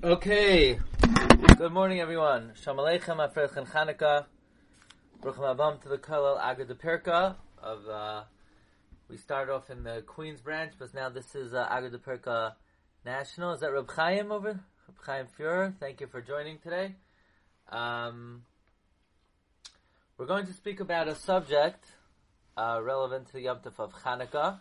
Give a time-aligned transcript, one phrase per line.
[0.00, 0.78] Okay.
[1.56, 2.52] Good morning, everyone.
[2.62, 4.26] Shalom Aleichem, Afrechen Chanukah.
[5.20, 8.22] Baruch Abam to the Kollel Agad Perka of, uh,
[9.08, 12.52] we started off in the Queens branch, but now this is uh, Agad Perka
[13.04, 13.54] National.
[13.54, 14.50] Is that Reb Chaim over?
[14.50, 15.74] Reb Chaim Fuhrer.
[15.80, 16.94] Thank you for joining today.
[17.68, 18.42] Um,
[20.16, 21.84] we're going to speak about a subject
[22.56, 24.60] uh, relevant to the Yom Tov of Chanukah.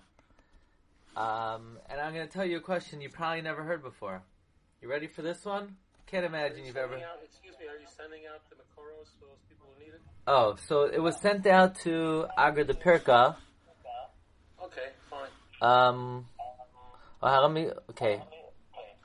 [1.16, 4.24] Um, and I'm going to tell you a question you probably never heard before.
[4.82, 5.76] You ready for this one?
[6.06, 6.96] Can't imagine you've ever.
[6.96, 10.02] Out, excuse me, are you sending out the Makoros for those people who need it?
[10.28, 13.36] Oh, so it was sent out to Agra de Pirka.
[14.64, 15.30] Okay, fine.
[15.62, 16.26] Um,
[17.22, 17.70] well, let me.
[17.90, 18.22] Okay,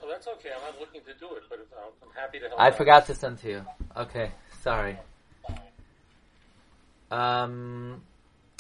[0.03, 0.51] Oh, that's okay.
[0.55, 2.61] I'm not looking to do it, but uh, I'm happy to help.
[2.61, 2.77] I out.
[2.77, 3.67] forgot to send to you.
[3.97, 4.31] Okay,
[4.63, 4.99] sorry.
[7.11, 8.03] Um,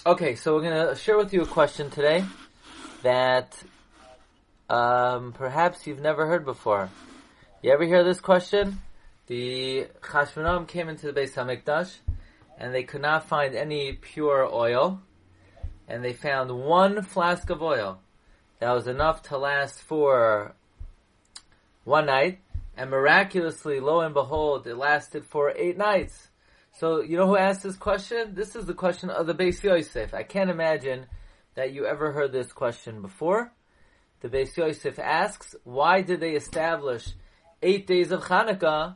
[0.06, 2.24] okay, so we're gonna share with you a question today
[3.02, 3.62] that
[4.72, 6.88] um, perhaps you've never heard before.
[7.60, 8.80] You ever hear this question?
[9.26, 11.94] The Chashmonaim came into the Beis Hamikdash,
[12.56, 15.02] and they could not find any pure oil,
[15.86, 18.00] and they found one flask of oil
[18.60, 20.54] that was enough to last for
[21.84, 22.40] one night,
[22.74, 26.28] and miraculously, lo and behold, it lasted for eight nights.
[26.78, 28.34] So, you know who asked this question?
[28.34, 30.14] This is the question of the Beis Yosef.
[30.14, 31.04] I can't imagine
[31.56, 33.52] that you ever heard this question before.
[34.22, 37.08] The Beis Yosef asks, why did they establish
[37.60, 38.94] eight days of Hanukkah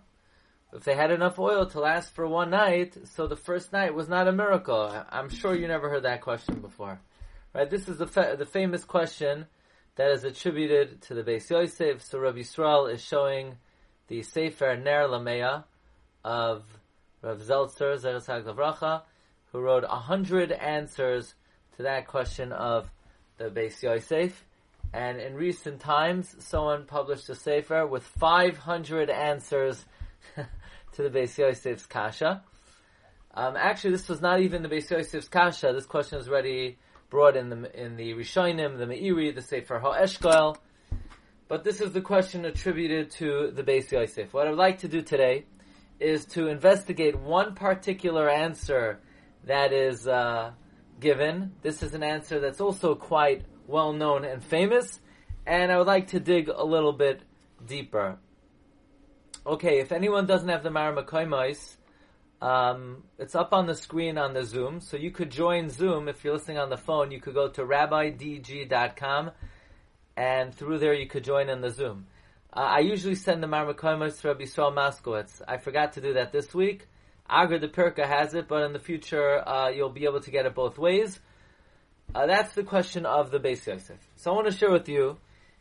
[0.72, 2.96] if they had enough oil to last for one night?
[3.14, 5.04] So the first night was not a miracle.
[5.10, 7.00] I'm sure you never heard that question before.
[7.52, 7.68] Right?
[7.68, 9.46] This is the, fa- the famous question
[9.96, 12.02] that is attributed to the Beis Yosef.
[12.02, 13.56] So Rabbi Yisrael is showing
[14.06, 15.64] the Sefer Ner Lameya
[16.24, 16.62] of
[17.20, 19.02] Rav Zeltzer, Hagavracha,
[19.50, 21.34] who wrote a hundred answers
[21.78, 22.88] to that question of
[23.38, 24.44] the Beis Yosef.
[24.96, 29.84] And in recent times, someone published a Sefer with 500 answers
[30.94, 32.42] to the Beis Yosef's Kasha.
[33.34, 35.74] Um, actually, this was not even the Beis Yosef's Kasha.
[35.74, 36.78] This question was already
[37.10, 40.56] brought in the in the Rishonim, the Meiri, the Sefer HaEshkoel.
[41.46, 44.32] But this is the question attributed to the Beis Yosef.
[44.32, 45.44] What I would like to do today
[46.00, 49.00] is to investigate one particular answer
[49.44, 50.52] that is uh,
[50.98, 51.52] given.
[51.60, 55.00] This is an answer that's also quite well known and famous,
[55.46, 57.20] and I would like to dig a little bit
[57.66, 58.18] deeper.
[59.46, 61.76] Okay, if anyone doesn't have the Maramakoimais,
[62.42, 66.24] um, it's up on the screen on the Zoom, so you could join Zoom if
[66.24, 67.10] you're listening on the phone.
[67.10, 69.30] You could go to rabbidg.com,
[70.16, 72.06] and through there you could join in the Zoom.
[72.52, 75.42] Uh, I usually send the Marmakoimos to Rabbi Yisrael Maskowitz.
[75.46, 76.88] I forgot to do that this week.
[77.28, 80.46] Agra de Pirka has it, but in the future uh, you'll be able to get
[80.46, 81.20] it both ways.
[82.14, 83.98] Uh, that's the question of the Beis Yosef.
[84.16, 85.18] So I want to share with you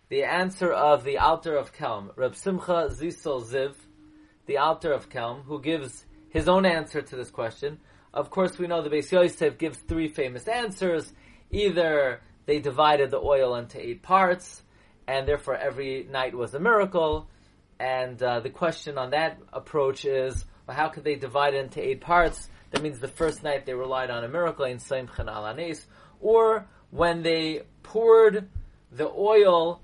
[0.09, 3.75] the answer of the Alter of Kelm, Reb Simcha Zisel Ziv,
[4.45, 7.79] the Alter of Kelm, who gives his own answer to this question.
[8.13, 11.11] Of course, we know the Beis Yosef gives three famous answers.
[11.51, 14.61] Either they divided the oil into eight parts,
[15.07, 17.27] and therefore every night was a miracle.
[17.79, 21.85] And uh, the question on that approach is, well, how could they divide it into
[21.85, 22.47] eight parts?
[22.71, 25.85] That means the first night they relied on a miracle in Saim Anes,
[26.19, 28.47] or when they poured
[28.91, 29.81] the oil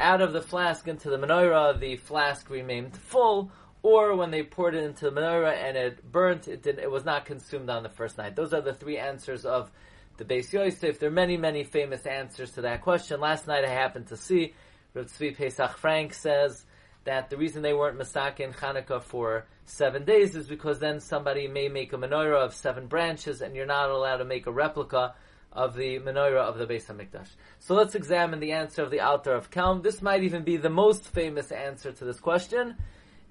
[0.00, 3.50] out of the flask into the menorah, the flask remained full,
[3.82, 7.04] or when they poured it into the menorah and it burnt, it did, it was
[7.04, 8.34] not consumed on the first night.
[8.34, 9.70] Those are the three answers of
[10.16, 10.98] the Beis Yosef.
[10.98, 13.20] There are many, many famous answers to that question.
[13.20, 14.54] Last night I happened to see
[14.94, 16.64] Rav Tzvi Pesach Frank says
[17.04, 21.48] that the reason they weren't Masak in Hanukkah for seven days is because then somebody
[21.48, 25.14] may make a menorah of seven branches and you're not allowed to make a replica
[25.54, 27.28] of the menorah of the Beis Hamikdash.
[27.60, 29.82] So let's examine the answer of the Alter of Kelm.
[29.82, 32.76] This might even be the most famous answer to this question,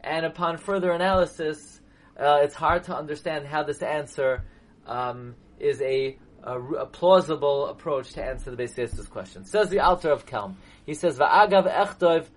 [0.01, 1.81] and upon further analysis,
[2.17, 4.43] uh, it's hard to understand how this answer
[4.85, 9.45] um, is a, a, a, plausible approach to answer the Beis Yosef's question.
[9.45, 10.55] Says the Alter of Kelm.
[10.85, 12.27] He says, "Va'agav echtov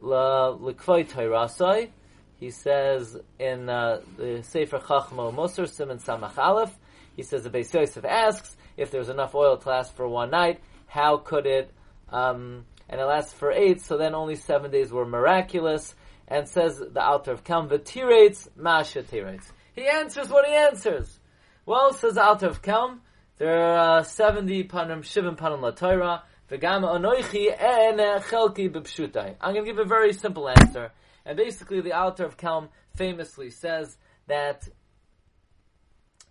[0.00, 1.90] l'kvoi toirasoi."
[2.36, 6.76] He says in uh, the Sefer Chachmo Moser Simon Samach Aleph.
[7.14, 10.60] He says the Beis Yosef asks if there's enough oil to last for one night,
[10.86, 11.72] how could it?
[12.10, 15.94] Um, and it lasts for eight, so then only seven days were miraculous.
[16.28, 19.52] And says the Alter of Kelm, v'tirates masha tirates.
[19.74, 21.18] He answers what he answers.
[21.66, 23.00] Well, says the Alter of Kelm,
[23.38, 29.36] there are uh, seventy panim, shivim panim la Torah, v'gam anoichi en chelki b'pshutai.
[29.40, 30.92] I'm going to give a very simple answer.
[31.24, 33.96] And basically, the Alter of Kelm famously says
[34.26, 34.68] that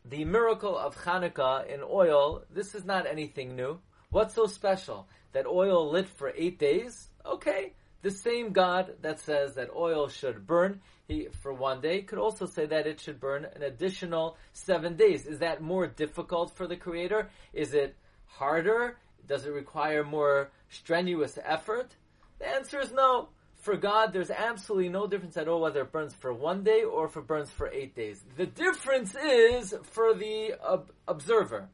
[0.06, 3.80] the miracle of Hanukkah in oil, this is not anything new.
[4.10, 5.08] What's so special?
[5.34, 7.08] That oil lit for eight days?
[7.26, 12.18] Okay, The same God that says that oil should burn he, for one day could
[12.18, 15.28] also say that it should burn an additional seven days.
[15.28, 17.30] Is that more difficult for the Creator?
[17.54, 17.96] Is it
[18.26, 18.98] harder?
[19.28, 21.96] Does it require more strenuous effort?
[22.40, 23.30] The answer is no.
[23.62, 27.06] For God, there's absolutely no difference at all whether it burns for one day or
[27.06, 28.24] if it burns for eight days.
[28.36, 31.70] The difference is for the ob- observer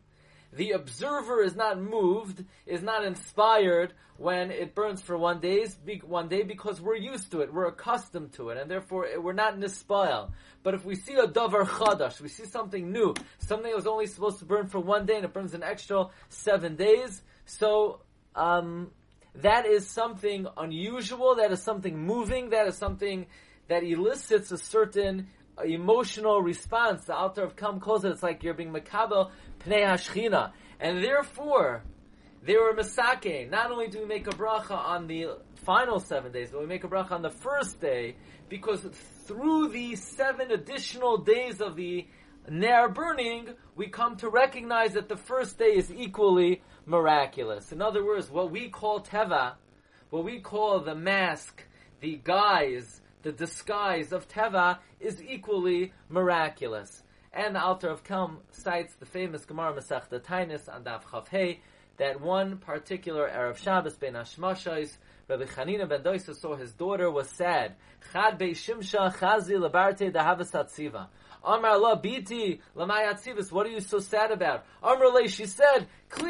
[0.54, 6.28] the observer is not moved, is not inspired when it burns for one days, one
[6.28, 10.32] day because we're used to it, we're accustomed to it, and therefore we're not nispail.
[10.64, 14.08] But if we see a davar chadash, we see something new, something that was only
[14.08, 18.02] supposed to burn for one day and it burns an extra seven days, so
[18.36, 18.92] um,
[19.42, 23.28] that is something unusual, that is something moving, that is something
[23.68, 25.28] that elicits a certain
[25.64, 27.06] emotional response.
[27.06, 30.52] The Alter of Kelm it, it's like you're being makabel pnei hashchina.
[30.80, 31.84] And therefore,
[32.44, 33.50] they were misake.
[33.50, 35.28] Not only do we make a bracha on the
[35.66, 38.16] final seven days, but we make a bracha on the first day,
[38.50, 38.82] because
[39.26, 42.08] through the seven additional days of the
[42.50, 47.72] Ner burning, we come to recognize that the first day is equally miraculous.
[47.72, 49.56] In other words, what we call Teva,
[50.10, 51.64] what we call the mask,
[52.00, 57.04] the guise, the disguise of Teva is equally miraculous.
[57.34, 61.58] And the Alter of Kelm cites the famous Gemara Masechta Tainis on Daf Chav
[61.98, 64.98] that one particular Erev Shabbos ben Hashmashais,
[65.30, 67.76] Rabbi Chanina ben Doisa saw his daughter was sad.
[68.14, 71.08] Chad be Shimsha Chazi lebarte dahavasat tziva.
[71.44, 74.66] Amar Allah biti lamayat What are you so sad about?
[74.82, 75.88] Amar Le, she said.
[76.14, 76.22] I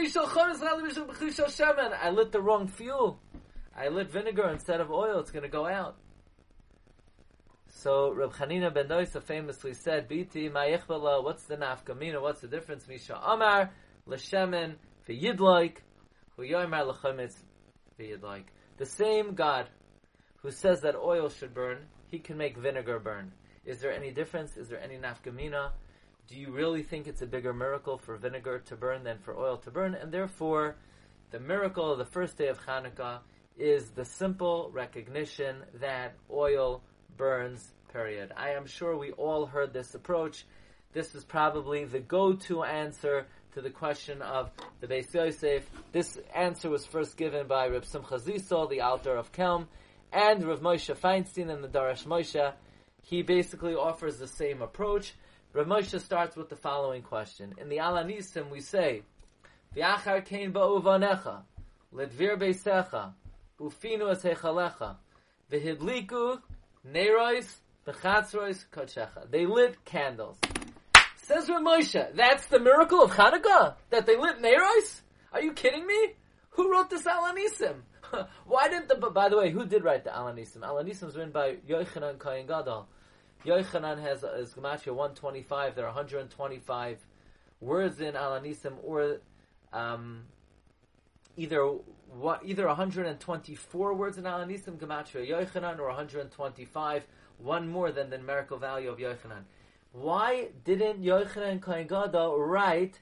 [2.09, 3.19] lit the wrong fuel.
[3.75, 5.19] I lit vinegar instead of oil.
[5.19, 5.97] It's going to go out.
[7.69, 12.19] So Reb Chanina ben Doisa famously said, "Biti mayichbala." What's the nafkamina?
[12.19, 12.87] What's the difference?
[12.87, 13.69] Misha Amar
[14.07, 14.77] l'shemen
[15.07, 15.77] v'yidlaik
[16.39, 17.35] huyomer l'chametz
[17.99, 18.45] v'yidlaik.
[18.77, 19.67] The same God
[20.37, 23.31] who says that oil should burn, He can make vinegar burn.
[23.65, 24.55] Is there any difference?
[24.55, 25.71] Is there any nafkamina?
[26.27, 29.57] Do you really think it's a bigger miracle for vinegar to burn than for oil
[29.57, 29.95] to burn?
[29.95, 30.75] And therefore,
[31.31, 33.19] the miracle of the first day of Hanukkah
[33.57, 36.83] is the simple recognition that oil
[37.17, 38.31] burns, period.
[38.37, 40.45] I am sure we all heard this approach.
[40.93, 43.25] This is probably the go-to answer
[43.57, 44.51] to the question of
[44.81, 45.67] the Beis Yosef.
[45.91, 49.65] This answer was first given by Reb Simcha Zisol, the Alter of Kelm,
[50.13, 52.53] and Rav Moshe Feinstein in the Darash Moshe.
[53.01, 55.15] He basically offers the same approach.
[55.53, 57.55] Rav Moshe starts with the following question.
[57.57, 59.01] In the Alanisim we say,
[59.75, 61.41] V'achar kein ba'uvanecha,
[61.91, 63.13] ledvir beisecha,
[63.59, 64.97] ufinu es hechalecha,
[65.51, 66.39] v'hidliku
[66.87, 67.55] Neirois,
[67.87, 69.31] Bechatzrois, Kodshecha.
[69.31, 70.37] They lit candles.
[71.27, 73.75] Says Ramosha, that's the miracle of Hanukkah?
[73.89, 75.01] That they lit Neirois?
[75.33, 76.13] Are you kidding me?
[76.51, 77.81] Who wrote this Alanisim?
[78.45, 80.59] Why didn't the, by the way, who did write the Alanisim?
[80.59, 82.87] Alanisim was written by Yoichanan Kohen Gadol.
[83.45, 86.97] Yochanan has, is Gematria 125, there are 125
[87.59, 89.17] words in Alanisim, or,
[89.73, 90.23] um,
[91.35, 91.61] either
[92.07, 97.03] what, either 124 words in Alanisim Gematria Yoichanan, or 125,
[97.39, 99.43] one more than the numerical value of Yochanan.
[99.99, 102.99] Why didn't Yochanan Kohen Gadol write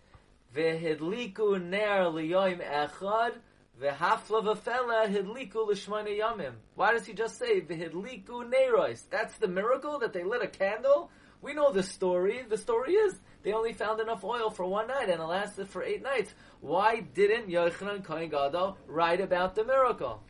[0.55, 3.33] Vehidliku ner liyoim echad
[3.81, 6.53] v'hafla v'fela hidliku l'shmona yamim?
[6.75, 9.01] Why does he just say v'hidliku nerois?
[9.09, 11.11] That's the miracle that they lit a candle.
[11.41, 12.43] We know the story.
[12.47, 15.83] The story is they only found enough oil for one night and it lasted for
[15.83, 16.33] eight nights.
[16.61, 20.23] Why didn't Yochanan Kohen Gadol write about the miracle?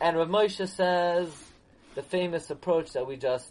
[0.00, 1.28] And Rav Moshe says
[1.96, 3.50] the famous approach that we just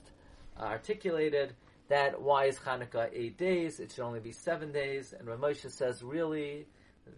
[0.57, 1.55] articulated
[1.91, 3.81] that why is Hanukkah eight days?
[3.81, 5.13] It should only be seven days.
[5.17, 6.65] And Rav says really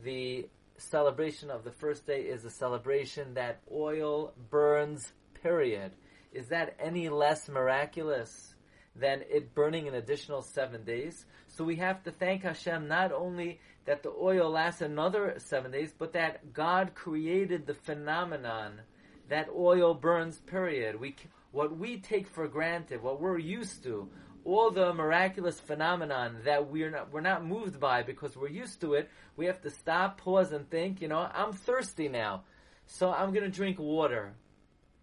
[0.03, 5.13] the celebration of the first day is a celebration that oil burns.
[5.44, 5.92] Period.
[6.32, 8.56] Is that any less miraculous
[8.96, 11.25] than it burning an additional seven days?
[11.48, 15.94] So we have to thank Hashem not only that the oil lasts another seven days,
[15.96, 18.82] but that God created the phenomenon
[19.30, 21.00] that oil burns, period.
[21.00, 21.15] We,
[21.51, 24.10] what we take for granted, what we're used to,
[24.46, 28.94] all the miraculous phenomenon that we're not, we're not moved by because we're used to
[28.94, 32.44] it, we have to stop, pause, and think, you know, I'm thirsty now,
[32.86, 34.34] so I'm gonna drink water.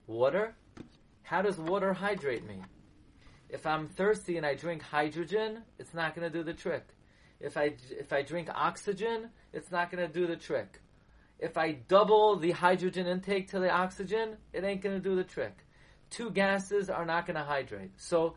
[0.06, 0.54] Water?
[1.22, 2.60] How does water hydrate me?
[3.52, 6.86] If I'm thirsty and I drink hydrogen, it's not going to do the trick.
[7.40, 10.80] If I if I drink oxygen, it's not going to do the trick.
[11.38, 15.24] If I double the hydrogen intake to the oxygen, it ain't going to do the
[15.24, 15.56] trick.
[16.10, 17.92] Two gases are not going to hydrate.
[17.96, 18.34] So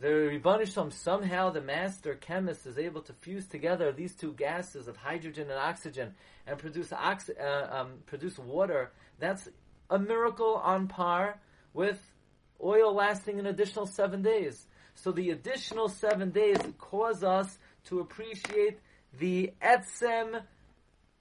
[0.00, 4.96] the Rebbeinu somehow the master chemist is able to fuse together these two gases of
[4.96, 6.14] hydrogen and oxygen
[6.46, 8.90] and produce ox- uh, um, produce water.
[9.18, 9.48] That's
[9.88, 11.40] a miracle on par
[11.72, 11.98] with
[12.62, 14.66] oil lasting an additional seven days.
[14.94, 18.78] So the additional seven days cause us to appreciate
[19.18, 20.42] the etzem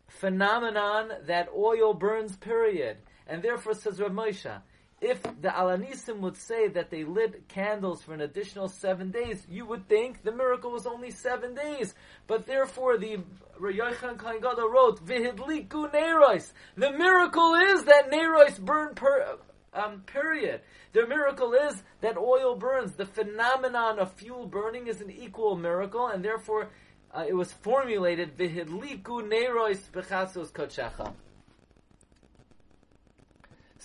[0.07, 2.97] phenomenon that oil burns, period.
[3.27, 4.61] And therefore, says Rav Moshe,
[5.05, 9.63] if the Alanisim would say that they lit candles for an additional seven days, you
[9.67, 11.93] would think the miracle was only seven days.
[12.25, 13.19] But therefore, the
[13.61, 19.37] Rayochan Kohen wrote, "Vihidliku neiros." The miracle is that neiros burn per,
[19.73, 20.61] um, period.
[20.93, 22.93] The miracle is that oil burns.
[22.93, 26.69] The phenomenon of fuel burning is an equal miracle, and therefore
[27.13, 31.13] uh, it was formulated v'hidliku neiros bechasos kodshecha.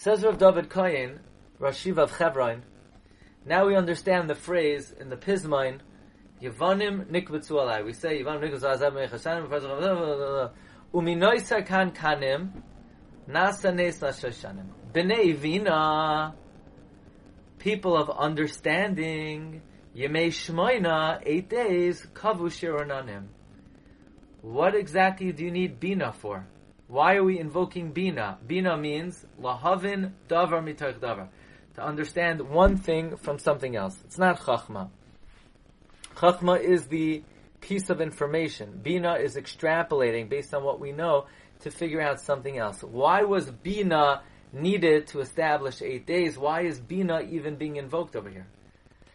[0.02, 1.19] Says Rav David Koyin,
[1.61, 2.62] Rashiv of Chevron.
[3.45, 5.80] Now we understand the phrase in the Pismine,
[6.42, 7.85] Yevanim nikbetzu alai.
[7.85, 10.52] We say Yevanim nikbetzu alai mechashanim
[10.95, 12.62] uminoisa kan kanim
[13.28, 14.69] nasa nes shoshanim.
[14.90, 16.35] Bnei vina,
[17.59, 19.61] people of understanding,
[19.95, 23.26] Yemei Shmoina, eight days, kavu shironanim.
[24.40, 26.47] What exactly do you need bina for?
[26.90, 28.38] Why are we invoking Bina?
[28.44, 31.28] Bina means lahavin davar mitoich davar.
[31.76, 33.97] To understand one thing from something else.
[34.04, 34.90] It's not chachma.
[36.16, 37.23] Chachma is the
[37.61, 38.80] piece of information.
[38.82, 41.26] Bina is extrapolating based on what we know
[41.61, 42.82] to figure out something else.
[42.82, 46.37] Why was Bina needed to establish eight days?
[46.37, 48.49] Why is Bina even being invoked over here?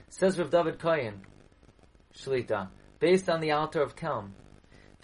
[0.08, 1.16] Says Rav David Koyin,
[2.16, 4.30] Shlita, based on the Alter of Kelm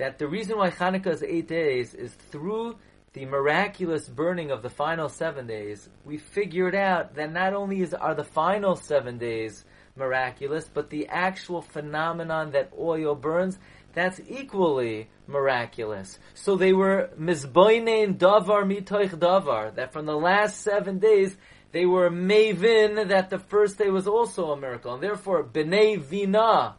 [0.01, 2.75] that the reason why Hanukkah is eight days is through
[3.13, 7.93] the miraculous burning of the final seven days, we figured out that not only is,
[7.93, 9.63] are the final seven days
[9.95, 13.59] miraculous, but the actual phenomenon that oil burns,
[13.93, 16.17] that's equally miraculous.
[16.33, 21.37] So they were mizboinen davar mitoich davar, that from the last seven days,
[21.73, 24.95] they were mavin that the first day was also a miracle.
[24.95, 26.75] And therefore, b'nei vina,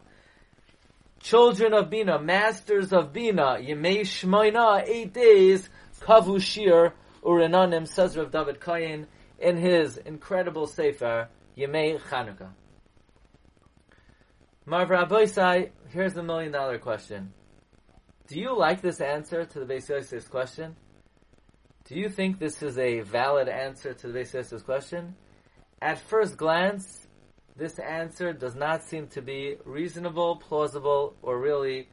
[1.23, 5.69] children of Bina, masters of Bina, Yemei Shmoina, eight days,
[6.01, 9.07] Kavu Shir, Urinanim, says Rav David Kayin,
[9.39, 12.49] in his incredible Sefer, Yemei Chanukah.
[14.65, 17.33] Marv Rabbeisai, here's the million dollar question.
[18.27, 20.75] Do you like this answer to the Beis Yosef's question?
[21.85, 25.15] Do you think this is a valid answer to the Beis Yosef's question?
[25.81, 27.02] At first glance,
[27.55, 31.87] this answer does not seem to be reasonable, plausible, or really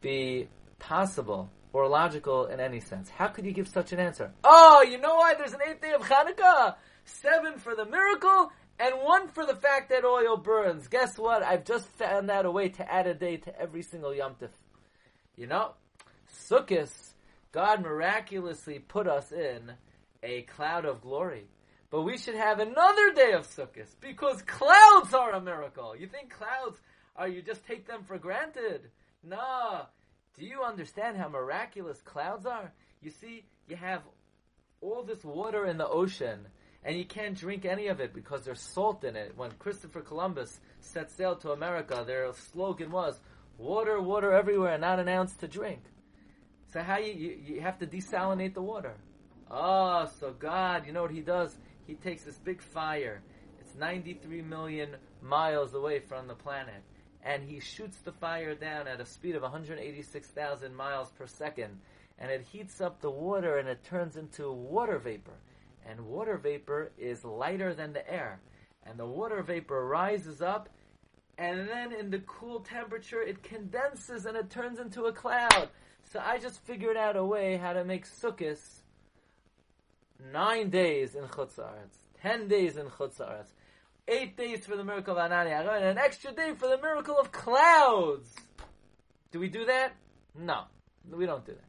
[0.00, 0.48] be
[0.78, 3.08] possible or logical in any sense.
[3.08, 4.32] How could you give such an answer?
[4.44, 6.76] Oh, you know why there's an eighth day of Hanukkah?
[7.04, 10.88] Seven for the miracle and one for the fact that oil burns.
[10.88, 11.42] Guess what?
[11.42, 14.50] I've just found out a way to add a day to every single Yom Tif.
[15.36, 15.74] You know,
[16.48, 16.90] Sukkot,
[17.52, 19.72] God miraculously put us in
[20.22, 21.46] a cloud of glory.
[21.90, 25.96] But we should have another day of Sukkot because clouds are a miracle.
[25.96, 26.78] You think clouds
[27.16, 28.90] are, you just take them for granted.
[29.24, 29.86] Nah.
[30.38, 32.72] Do you understand how miraculous clouds are?
[33.02, 34.02] You see, you have
[34.80, 36.46] all this water in the ocean
[36.84, 39.32] and you can't drink any of it because there's salt in it.
[39.36, 43.20] When Christopher Columbus set sail to America, their slogan was
[43.58, 45.82] water, water everywhere, not an ounce to drink.
[46.72, 48.94] So how you, you, you have to desalinate the water.
[49.50, 51.56] Oh, so God, you know what he does?
[51.90, 53.20] He takes this big fire.
[53.60, 56.84] It's 93 million miles away from the planet.
[57.24, 61.80] And he shoots the fire down at a speed of 186,000 miles per second.
[62.16, 65.34] And it heats up the water and it turns into water vapor.
[65.84, 68.40] And water vapor is lighter than the air.
[68.86, 70.68] And the water vapor rises up
[71.38, 75.70] and then in the cool temperature it condenses and it turns into a cloud.
[76.04, 78.79] So I just figured out a way how to make sukkahs
[80.32, 81.58] nine days in Chutz
[82.20, 83.20] ten days in Chutz
[84.08, 87.30] eight days for the miracle of Anani and an extra day for the miracle of
[87.30, 88.34] clouds.
[89.30, 89.92] Do we do that?
[90.36, 90.64] No,
[91.10, 91.64] we don't do that.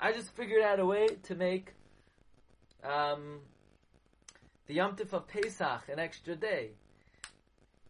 [0.00, 1.74] I just figured out a way to make
[2.84, 3.40] um,
[4.66, 6.70] the Yom Tif of Pesach an extra day.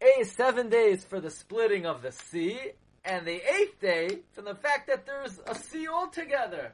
[0.00, 2.58] A seven days for the splitting of the sea,
[3.04, 6.72] and the eighth day from the fact that there's a sea altogether.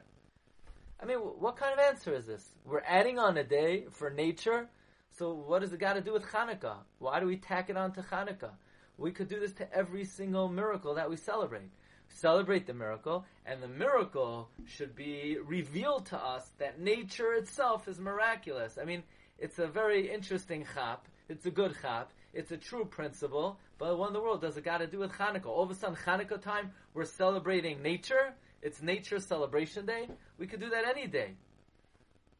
[1.01, 2.43] I mean, what kind of answer is this?
[2.65, 4.69] We're adding on a day for nature,
[5.17, 6.77] so what does it got to do with Hanukkah?
[6.99, 8.51] Why do we tack it on to Hanukkah?
[8.97, 11.69] We could do this to every single miracle that we celebrate.
[12.07, 17.99] Celebrate the miracle, and the miracle should be revealed to us that nature itself is
[17.99, 18.77] miraculous.
[18.81, 19.03] I mean,
[19.37, 21.07] it's a very interesting chap.
[21.27, 22.13] It's a good chap.
[22.33, 23.59] It's a true principle.
[23.77, 25.47] But what in the world does it got to do with Hanukkah?
[25.47, 28.33] All of a sudden, Hanukkah time, we're celebrating nature
[28.65, 30.07] it's Nature Celebration Day.
[30.39, 31.35] We could do that any day.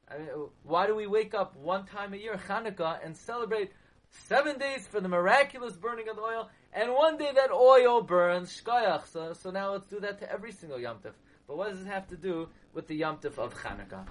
[0.10, 0.27] I mean,
[0.63, 3.72] why do we wake up one time a year, Hanukkah, and celebrate
[4.10, 8.60] seven days for the miraculous burning of the oil, and one day that oil burns,
[8.60, 9.05] shkoyach.
[9.08, 11.13] So, so now let's do that to every single Yom Tov.
[11.48, 14.08] But what does it have to do with the Yom Tov of Hanukkah?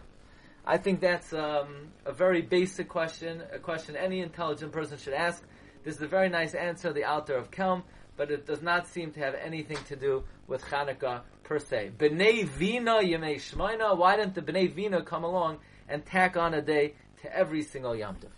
[0.65, 5.43] I think that's um, a very basic question, a question any intelligent person should ask.
[5.83, 7.83] This is a very nice answer, the Alter of Kelm,
[8.17, 11.93] but it does not seem to have anything to do with Hanukkah per se.
[11.99, 16.63] B'nei Vina Yemei Shmoina, why didn't the B'nei Vina come along and tack on a
[16.63, 18.31] day to every single Yom Tov?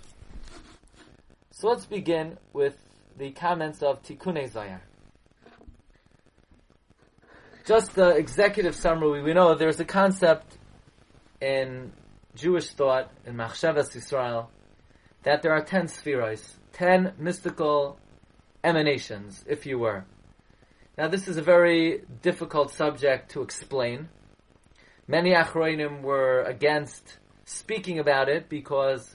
[1.51, 2.77] So let's begin with
[3.17, 4.81] the comments of Tikkun Zayar.
[7.67, 10.57] Just the executive summary, we know there's a concept
[11.41, 11.93] in
[12.35, 14.49] Jewish thought, in Machshavas Yisrael,
[15.23, 17.99] that there are ten spheres, ten mystical
[18.67, 20.05] emanations, if you were.
[20.99, 24.09] Now this is a very difficult subject to explain.
[25.07, 29.15] Many Achroinim were against speaking about it because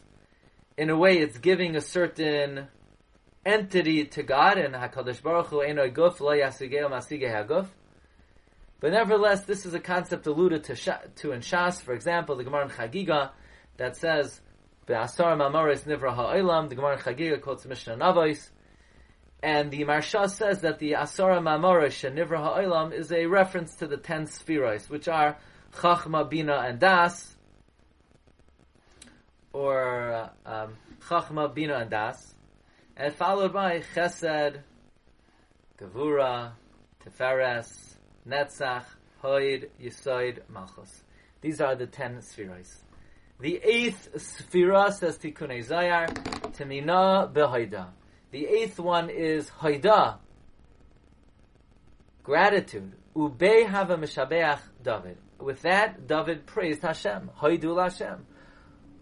[0.77, 2.67] in a way it's giving a certain
[3.45, 7.67] entity to God and HaKadosh Baruch Hu Guf.
[8.79, 10.75] But nevertheless, this is a concept alluded to,
[11.17, 11.81] to in Shas.
[11.81, 13.31] For example, the Gemara in Chagiga
[13.77, 14.39] that says,
[14.85, 18.49] Be'asar Mamoris Nivra Ha'olam, the Gemara in Chagiga quotes Mishnah Navos,
[19.43, 23.87] and the Maharsha says that the Asara Mamoris and Nivra Ha'olam is a reference to
[23.87, 25.37] the ten spheroids, which are
[25.73, 27.35] Chachma, Bina, and Das,
[29.53, 30.75] or um,
[31.07, 32.35] Chachma, Bina, and Das,
[32.95, 34.59] and followed by Chesed,
[35.79, 36.51] Gavura,
[37.03, 37.95] Teferes,
[38.27, 38.85] Netzach,
[39.23, 41.03] Hoid, Yisoid, Malchus.
[41.41, 42.75] These are the ten spheroids.
[43.39, 46.13] The eighth sphera says Tikkun Zayar,
[46.53, 47.87] Temina behoida.
[48.31, 50.17] The eighth one is Hoida,
[52.23, 52.93] gratitude.
[53.15, 55.17] Ube hava mishabeach David.
[55.39, 57.31] With that, David praised Hashem.
[57.39, 58.25] Hoidul Hashem.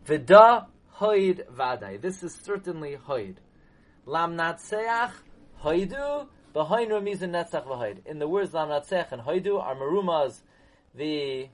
[0.05, 0.67] Vida
[0.97, 2.01] hoid vadai.
[2.01, 3.35] This is certainly hoid.
[4.05, 5.11] Lam natseach
[5.63, 8.05] hoidu Behind Ramiz Netzach v'Hoid.
[8.07, 10.41] In the words Lam Natzech and Hoidu are Marumas,
[10.95, 11.47] the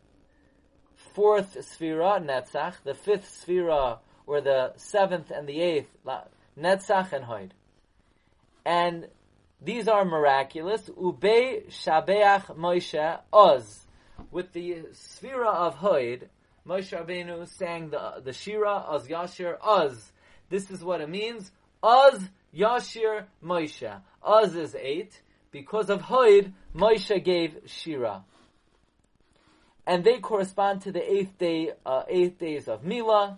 [1.13, 5.89] fourth Sphira, Netzach, the fifth Sphira, or the seventh and the eighth,
[6.57, 7.51] Netzach and Hoid.
[8.65, 9.07] And
[9.61, 10.89] these are miraculous.
[10.89, 13.85] Ube Shabeach Moshe Oz.
[14.31, 16.27] With the Sphira of Hoid,
[16.67, 20.11] Moshe Rabbeinu sang the, the Shira, Oz Yashir, Oz.
[20.49, 21.51] This is what it means.
[21.83, 22.19] Oz
[22.55, 24.01] Yashir Moshe.
[24.23, 25.21] Oz is eight.
[25.51, 28.23] Because of Hoid, Moshe gave Shira.
[29.87, 33.37] And they correspond to the eighth day, uh, eighth days of Mila.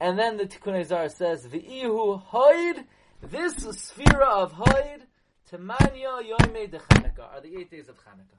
[0.00, 2.84] And then the Tikkun says, V'ihu Hoid,
[3.22, 5.02] this sphere of Hoid,
[5.50, 8.38] Temanya Yoime de Chanukah, are the eight days of Chanukah.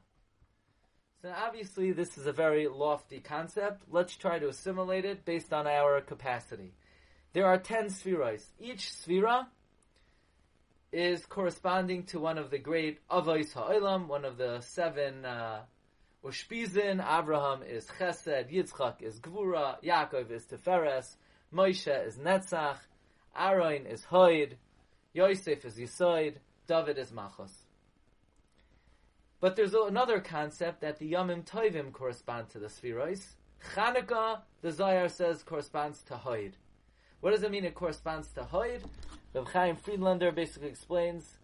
[1.22, 3.84] So obviously this is a very lofty concept.
[3.90, 6.74] Let's try to assimilate it based on our capacity.
[7.32, 8.46] There are ten spheres.
[8.60, 9.48] Each sphera
[10.92, 15.62] is corresponding to one of the great Avos Ha'olam, one of the seven uh,
[16.26, 17.00] Ushpizin.
[17.02, 21.16] Abraham is Chesed, Yitzchak is Gvura, Yaakov is Teferes,
[21.54, 22.78] Moshe is Netzach,
[23.36, 24.56] Aaron is Hoid,
[25.14, 26.36] Yosef is Yisoid,
[26.68, 27.52] David is Machos.
[29.40, 33.22] But there's another concept that the Yamim Tovim correspond to the Spherois.
[33.76, 36.54] Chanukah, the Zayar says, corresponds to Hoid.
[37.20, 38.82] What does it mean it corresponds to Hoid?
[39.34, 41.38] Rav Chaim Friedlander basically explains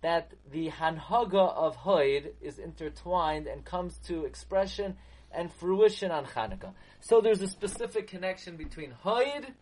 [0.00, 4.96] that the Hanhaga of Hoid is intertwined and comes to expression
[5.30, 6.72] and fruition on Hanukkah.
[7.00, 9.52] So there's a specific connection between Hoid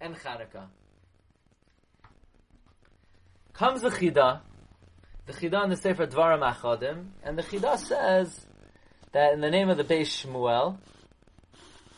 [0.00, 0.66] and Hanukkah.
[3.54, 4.40] Comes the Chida,
[5.26, 8.46] the Chida in the Sefer Dvarim Achadim, and the Chida says
[9.12, 10.78] that in the name of the Beis Shmuel,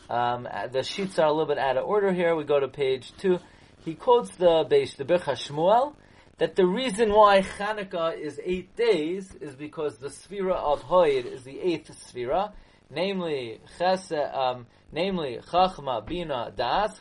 [0.09, 2.35] um, the sheets are a little bit out of order here.
[2.35, 3.39] We go to page two.
[3.85, 5.95] He quotes the Beish, the Bircha Shmuel,
[6.39, 11.43] that the reason why Chanukah is eight days is because the Sphira of Hoyd is
[11.43, 12.51] the eighth Sphira,
[12.89, 16.99] namely Chesed, um, namely Chachma, Bina, Das,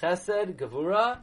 [0.00, 1.18] Chesed, Gevura,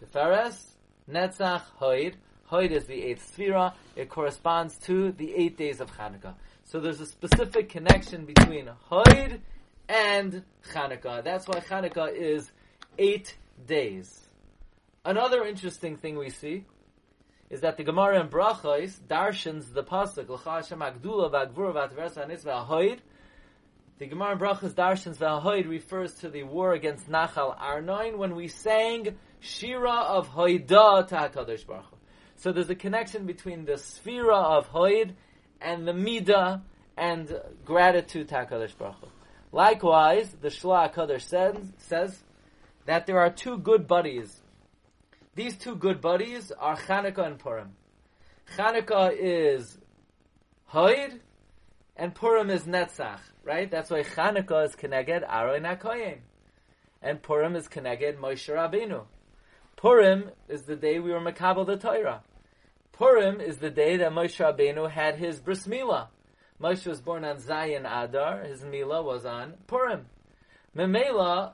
[0.00, 0.75] Tiferes,
[1.10, 2.14] Netzach, Hoyd.
[2.50, 3.74] Hoyd is the eighth Sphira.
[3.94, 6.34] It corresponds to the eight days of Chanukah.
[6.64, 9.40] So there's a specific connection between Hoyd
[9.88, 10.42] and
[10.72, 11.22] Chanukah.
[11.22, 12.50] That's why Chanukah is
[12.98, 14.28] eight days.
[15.04, 16.64] Another interesting thing we see
[17.50, 22.98] is that the Gemara in Brachos darshans the pasuk l'chashem agdula v'agvura v'atversa anisva ahoid.
[23.98, 28.48] The Gemara in Brachos darshans v'ahoid refers to the war against Nachal Arnoin when we
[28.48, 31.84] sang Shira of Hoida to Hakadosh Baruch.
[32.36, 35.12] So there's a connection between the Sphira of Hoid
[35.60, 36.62] and the Mida
[36.96, 38.96] and gratitude to Hakadosh Baruch.
[39.52, 42.22] Likewise, the Shla Kadosh says, says
[42.84, 44.40] that there are two good buddies.
[45.34, 47.76] These two good buddies are Chanukah and Purim.
[48.56, 49.78] Chanukah is
[50.72, 51.20] Hoid,
[51.96, 53.70] and Purim is Netzach, right?
[53.70, 56.18] That's why Chanukah is Keneged Aron HaKoyim.
[57.02, 59.04] And Purim is Keneged Moshe Rabbeinu.
[59.76, 62.22] Purim is the day we were Makabal the Torah.
[62.92, 66.08] Purim is the day that Moshe Rabbeinu had his bris milah.
[66.60, 68.44] Moshe was born on Zayin Adar.
[68.44, 70.06] His milah was on Purim.
[70.74, 71.52] Memela,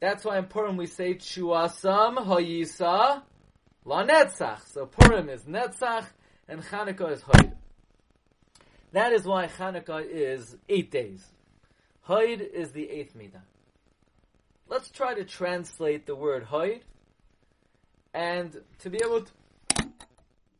[0.00, 3.22] that's why in Purim we say Chuasam Hoyisa
[3.84, 4.60] La Netzach.
[4.72, 6.06] So Purim is Netzach
[6.48, 7.54] and Chanukah is Hoyd.
[8.92, 11.26] That is why Chanukah is eight days.
[12.08, 13.42] Hoyd is the eighth midah.
[14.68, 16.82] Let's try to translate the word Hoyd.
[18.14, 19.32] And to be able to,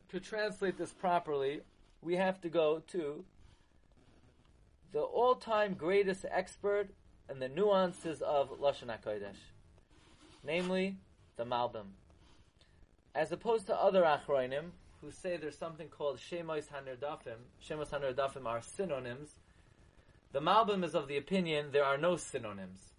[0.09, 1.61] to translate this properly,
[2.01, 3.25] we have to go to
[4.91, 6.89] the all-time greatest expert
[7.29, 9.37] in the nuances of Lashon HaKodesh,
[10.43, 10.97] namely
[11.37, 11.91] the Malbim.
[13.13, 18.61] As opposed to other Achroinim, who say there's something called Shemos Hanerdafim, Shemos Hanerdafim are
[18.61, 19.35] synonyms,
[20.31, 22.93] the Malbim is of the opinion there are no synonyms.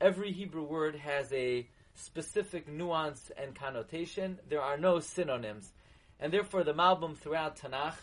[0.00, 4.38] Every Hebrew word has a specific nuance and connotation.
[4.48, 5.72] There are no synonyms.
[6.18, 7.96] And therefore the Malbim throughout Tanakh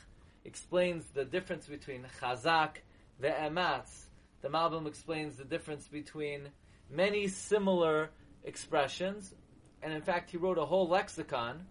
[0.45, 2.77] explains the difference between Chazak
[3.19, 4.05] the ematz.
[4.41, 6.49] The Malbim explains the difference between
[6.89, 8.11] many similar
[8.43, 9.33] expressions,
[9.81, 11.65] and in fact, he wrote a whole lexicon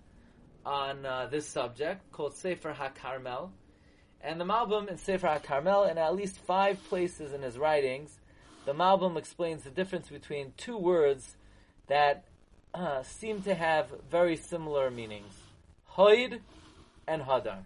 [0.64, 3.50] on uh, this subject called Sefer HaKarmel.
[4.20, 8.18] And the Malbim in Sefer HaKarmel, in at least five places in his writings,
[8.64, 11.35] the Malbim explains the difference between two words
[11.88, 12.24] that
[12.74, 15.34] uh, seem to have very similar meanings.
[15.96, 16.40] Hoid
[17.06, 17.58] and Hadar.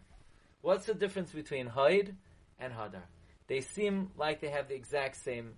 [0.63, 2.15] What's the difference between Hoid
[2.59, 3.03] and Hadar?
[3.51, 5.55] they seem like they have the exact same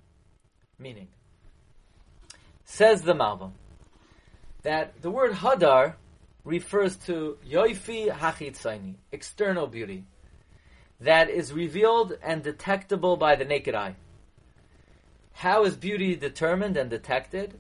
[0.79, 1.09] meaning.
[2.65, 3.53] Says the Malbim
[4.63, 5.97] that the word hadar
[6.43, 10.05] refers to yoifi hachitzaini, external beauty,
[11.01, 13.97] that is revealed and detectable by the naked eye.
[15.35, 17.59] How is beauty determined and detected?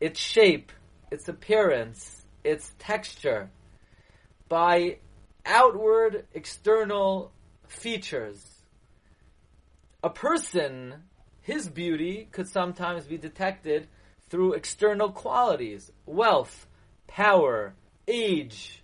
[0.00, 0.72] Its shape,
[1.10, 3.50] its appearance, its texture,
[4.48, 4.98] by
[5.44, 7.32] outward external
[7.66, 8.58] features
[10.02, 10.94] a person,
[11.40, 13.88] his beauty could sometimes be detected
[14.30, 16.68] through external qualities, wealth,
[17.06, 17.74] power,
[18.06, 18.82] age.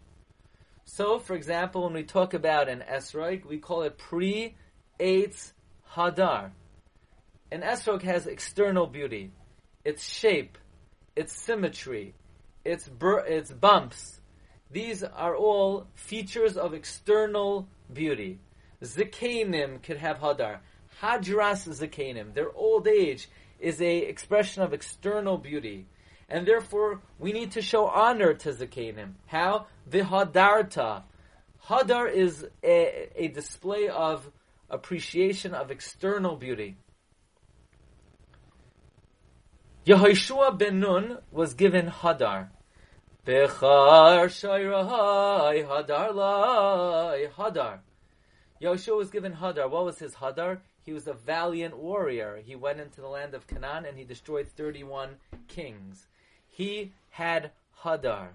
[0.84, 4.56] So, for example, when we talk about an esrog, we call it pre
[4.98, 5.52] eitz
[5.92, 6.50] hadar.
[7.52, 9.30] An esrog has external beauty,
[9.84, 10.58] its shape,
[11.16, 12.14] its symmetry,
[12.64, 14.20] its bur- its bumps.
[14.70, 18.38] These are all features of external beauty.
[18.82, 20.58] Zikanim could have hadar.
[21.00, 23.28] Hadras Zakanim, their old age,
[23.60, 25.86] is a expression of external beauty.
[26.28, 29.12] And therefore, we need to show honor to Zakanim.
[29.26, 29.66] How?
[29.90, 31.02] Vihadarta.
[31.66, 34.30] Hadar is a, a display of
[34.70, 36.76] appreciation of external beauty.
[39.86, 42.48] Yehoshua ben Nun was given Hadar.
[43.26, 47.80] Bechar Shairahai Hadar Lai Hadar.
[48.62, 49.68] Yoshua was given Hadar.
[49.68, 50.60] What was his Hadar?
[50.80, 52.40] He was a valiant warrior.
[52.42, 55.16] He went into the land of Canaan and he destroyed 31
[55.48, 56.06] kings.
[56.48, 57.50] He had
[57.82, 58.28] Hadar.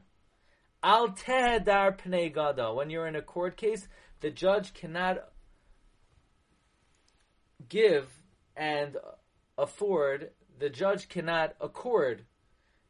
[0.84, 2.74] Al tehedar pnei gada.
[2.74, 3.88] When you're in a court case,
[4.22, 5.30] the judge cannot
[7.68, 8.08] give
[8.56, 8.98] and
[9.58, 12.26] afford, the judge cannot accord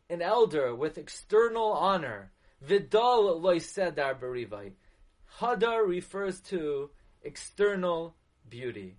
[0.09, 2.31] an elder with external honor.
[2.61, 4.73] Vidal loisedar berivai.
[5.39, 6.89] Hadar refers to
[7.23, 8.15] external
[8.49, 8.97] beauty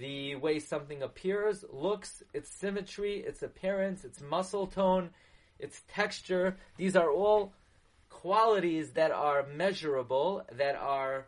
[0.00, 5.10] the way something appears, looks, its symmetry, its appearance, its muscle tone,
[5.58, 6.56] its texture.
[6.78, 7.52] These are all
[8.08, 11.26] qualities that are measurable, that are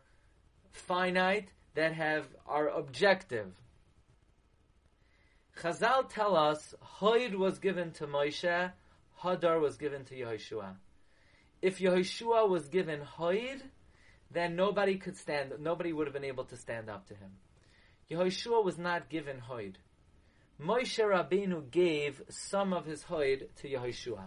[0.71, 3.53] finite, that have are objective.
[5.61, 8.73] Chazal tell us Hoid was given to Moshe,
[9.23, 10.77] Hadar was given to Yehoshua.
[11.61, 13.63] If Yehoshua was given Hoid,
[14.31, 15.53] then nobody could stand.
[15.61, 17.31] Nobody would have been able to stand up to him.
[18.11, 19.75] Yehoshua was not given Hoid.
[20.61, 24.25] Moshe Rabbeinu gave some of his Hoid to Yehoshua.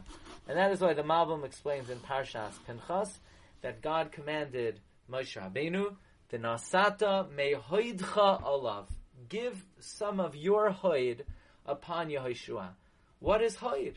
[0.47, 3.19] And that is why the Malbim explains in Parshas Pinchas
[3.61, 4.79] that God commanded
[5.11, 5.95] Moshe Rabbeinu,
[6.29, 8.89] the Nasata me Hoidcha olav.
[9.29, 11.21] Give some of your Hoid
[11.65, 12.69] upon Yehoshua.
[13.19, 13.95] What is Hoid?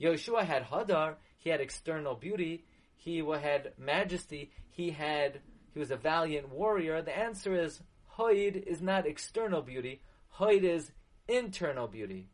[0.00, 2.64] Yehoshua had Hadar, he had external beauty,
[2.96, 5.40] he had majesty, he had
[5.72, 7.00] he was a valiant warrior.
[7.02, 7.80] The answer is
[8.18, 10.00] Hoid is not external beauty.
[10.38, 10.90] Hoid is
[11.28, 12.26] internal beauty.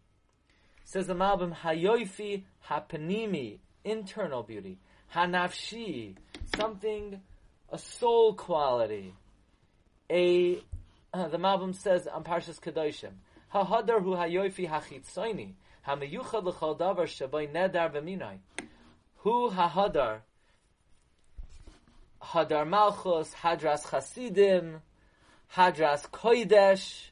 [0.85, 4.79] Says the Malbim, Hayoifi Hapanimi, internal beauty.
[5.14, 6.16] Hanafshi,
[6.57, 7.20] something,
[7.70, 9.14] a soul quality.
[10.11, 10.62] A,
[11.16, 13.12] uh, the Malbim says on Parshas Kedoshim,
[13.55, 15.52] Hahadar hu hayoifi hachitzoini,
[15.87, 18.38] hamiyuchad l'chol davar shabai nedar v'minai.
[19.18, 20.20] Hu hahadar,
[22.22, 24.81] hadar malchus, hadras chasidim,
[25.55, 27.11] hadras koidesh,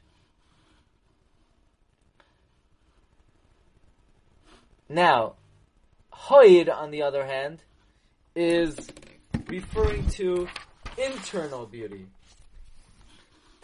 [4.87, 5.33] Now,
[6.13, 7.63] Hoid, on the other hand,
[8.35, 8.77] is
[9.47, 10.47] referring to
[10.97, 12.07] internal beauty.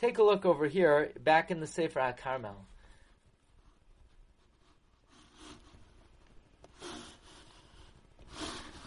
[0.02, 2.56] Take a look over here, back in the Sefer HaKarmel.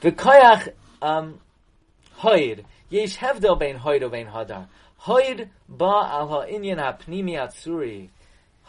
[0.00, 1.38] The um,
[2.18, 4.66] hoid yesh hevdel bein hoid uvein hadar.
[5.02, 8.08] Hoid ba al ha'inyan ha'pnimi atzuri.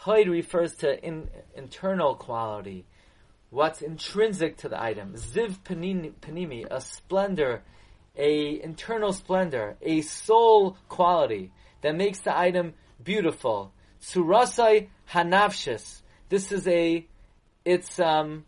[0.02, 2.84] Hoid refers to in, internal quality
[3.50, 5.14] what's intrinsic to the item.
[5.14, 7.62] Ziv panimi, a splendor,
[8.16, 11.50] a internal splendor, a soul quality
[11.82, 13.72] that makes the item beautiful.
[14.00, 16.02] Surasai hanafshis.
[16.28, 17.06] This is a,
[17.64, 18.44] it's um,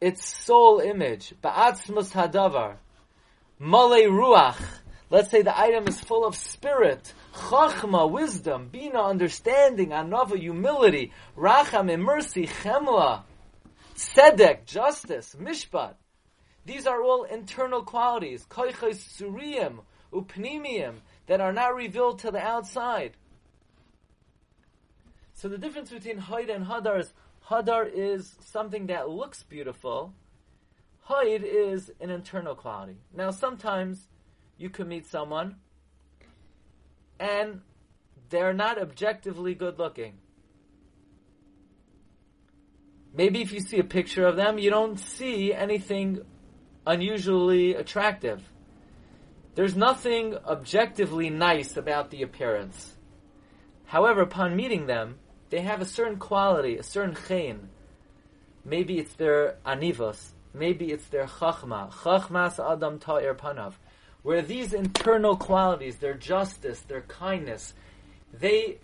[0.00, 1.34] its soul image.
[1.42, 2.76] Ba'atzmus hadavar.
[3.58, 4.62] Male ruach.
[5.10, 11.96] Let's say the item is full of spirit, chachma, wisdom, bina, understanding, anava, humility, racham,
[12.00, 13.22] mercy, chemla
[13.94, 15.94] tzedek, justice, mishpat.
[16.66, 19.80] These are all internal qualities, koiches suriyim,
[20.12, 23.12] upnimiyim, that are not revealed to the outside.
[25.32, 27.12] So the difference between Haid and Hadar is
[27.48, 30.14] Hadar is something that looks beautiful.
[31.08, 32.96] Haid is an internal quality.
[33.14, 34.08] Now sometimes
[34.56, 35.56] you can meet someone
[37.20, 37.60] and
[38.30, 40.14] they're not objectively good looking.
[43.16, 46.20] Maybe if you see a picture of them, you don't see anything
[46.86, 48.42] unusually attractive.
[49.54, 52.94] There's nothing objectively nice about the appearance.
[53.86, 55.16] However, upon meeting them,
[55.50, 57.68] they have a certain quality, a certain chen.
[58.64, 63.74] Maybe it's their anivos, maybe it's their chachma, chachmas adam ta'ir panav,
[64.22, 67.74] where these internal qualities, their justice, their kindness,
[68.32, 68.78] they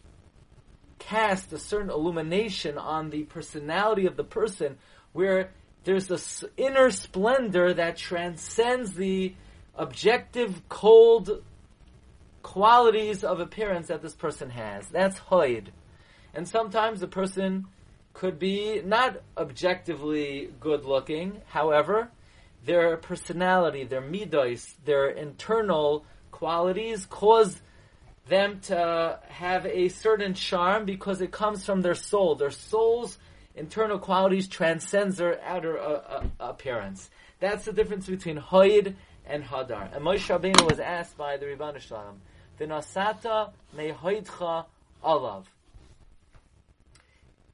[1.00, 4.76] cast a certain illumination on the personality of the person
[5.12, 5.50] where
[5.82, 9.34] there's this inner splendor that transcends the
[9.80, 11.42] objective cold
[12.42, 14.86] qualities of appearance that this person has.
[14.88, 15.68] That's hoid.
[16.34, 17.66] And sometimes the person
[18.12, 22.10] could be not objectively good looking, however,
[22.66, 27.62] their personality, their midos, their internal qualities cause
[28.28, 32.34] them to have a certain charm because it comes from their soul.
[32.34, 33.16] Their soul's
[33.54, 37.08] internal qualities transcends their outer uh, uh, appearance.
[37.40, 38.94] That's the difference between Hoid
[39.30, 39.94] and Hadar.
[39.94, 42.20] And Moshe Rabbeinu was asked by the Rebbeinu Shalom,
[42.58, 44.66] "V'nasata mehoidcha
[45.04, 45.44] alav."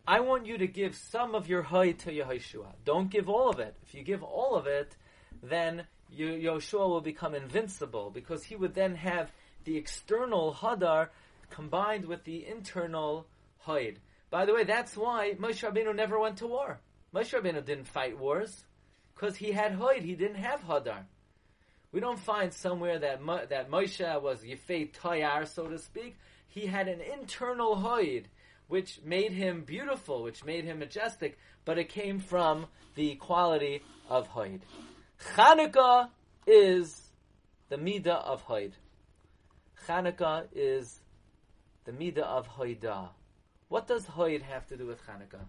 [0.09, 2.73] I want you to give some of your Hoid to Yehoshua.
[2.85, 3.75] Don't give all of it.
[3.83, 4.97] If you give all of it,
[5.43, 5.87] then
[6.17, 9.33] Yehoshua will become invincible because he would then have
[9.65, 11.09] the external hadar
[11.51, 13.27] combined with the internal
[13.67, 13.99] haid.
[14.31, 16.81] By the way, that's why Moshe Rabbeinu never went to war.
[17.13, 18.65] Moshe Rabbeinu didn't fight wars
[19.15, 20.05] because he had haid.
[20.05, 21.05] He didn't have hadar.
[21.93, 26.17] We don't find somewhere that that Moshe was yefei tayar, so to speak.
[26.49, 28.25] He had an internal hoid,
[28.69, 34.29] which made him beautiful, which made him majestic, but it came from the quality of
[34.31, 34.61] hoid.
[35.35, 36.11] Chanukah
[36.47, 37.11] is
[37.69, 38.73] the midah of hoid.
[39.87, 41.01] Chanukah is
[41.87, 43.09] the midah of Hoidah.
[43.69, 45.47] What does Hoid have to do with Chanukah?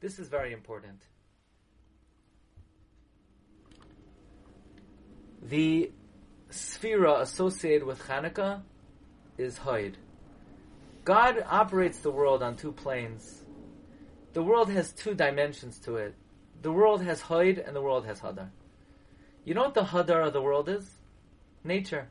[0.00, 1.00] This is very important.
[5.42, 5.90] The
[6.50, 8.62] sphera associated with Chanukah
[9.36, 9.94] is Hoid.
[11.04, 13.42] God operates the world on two planes.
[14.32, 16.14] The world has two dimensions to it.
[16.62, 18.50] The world has Hoid and the world has Hadar.
[19.44, 20.88] You know what the Hadar of the world is?
[21.64, 22.08] Nature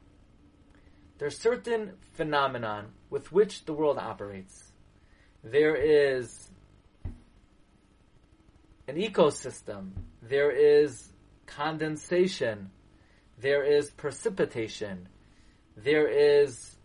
[1.17, 4.71] there's certain phenomenon with which the world operates.
[5.43, 6.49] There is
[8.87, 9.91] an ecosystem.
[10.21, 11.09] There is
[11.45, 12.71] condensation.
[13.37, 15.09] There is precipitation.
[15.75, 16.75] There is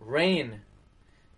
[0.00, 0.60] rain.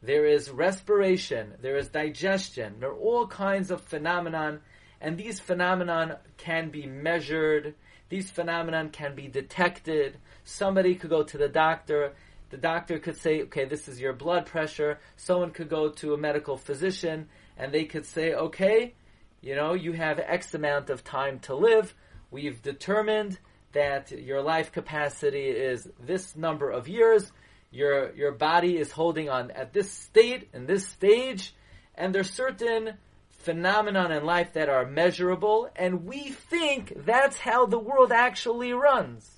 [0.02, 1.54] There is respiration.
[1.60, 2.80] There is digestion.
[2.80, 4.60] There are all kinds of phenomenon,
[5.00, 7.74] and these phenomenon can be measured
[8.08, 10.18] these phenomenon can be detected.
[10.44, 12.14] Somebody could go to the doctor
[12.48, 15.00] The doctor could say, okay, this is your blood pressure.
[15.16, 18.94] Someone could go to a medical physician and they could say, okay,
[19.40, 21.92] you know, you have X amount of time to live.
[22.30, 23.40] We've determined
[23.76, 27.30] that your life capacity is this number of years.
[27.70, 31.54] Your, your body is holding on at this state, in this stage,
[31.94, 32.94] and there's certain
[33.28, 39.30] phenomenon in life that are measurable, and we think that's how the world actually runs.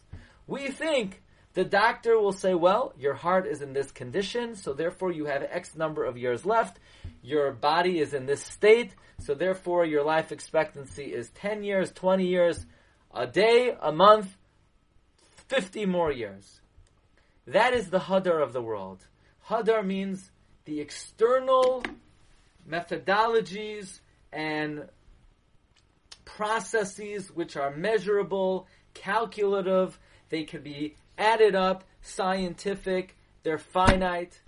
[0.47, 1.21] We think
[1.55, 5.43] the doctor will say, well, your heart is in this condition, so therefore you have
[5.43, 6.79] X number of years left.
[7.23, 12.25] Your body is in this state, so therefore your life expectancy is 10 years, 20
[12.25, 12.65] years,
[13.19, 14.37] a day, a month,
[15.49, 16.61] 50 more years.
[17.49, 19.09] That is the hadar of the world.
[19.49, 20.31] Hadar means
[20.67, 21.83] the external
[22.71, 23.99] methodologies
[24.33, 24.89] and
[26.25, 34.41] processes which are measurable, calculative, they can be added up, scientific, they're finite.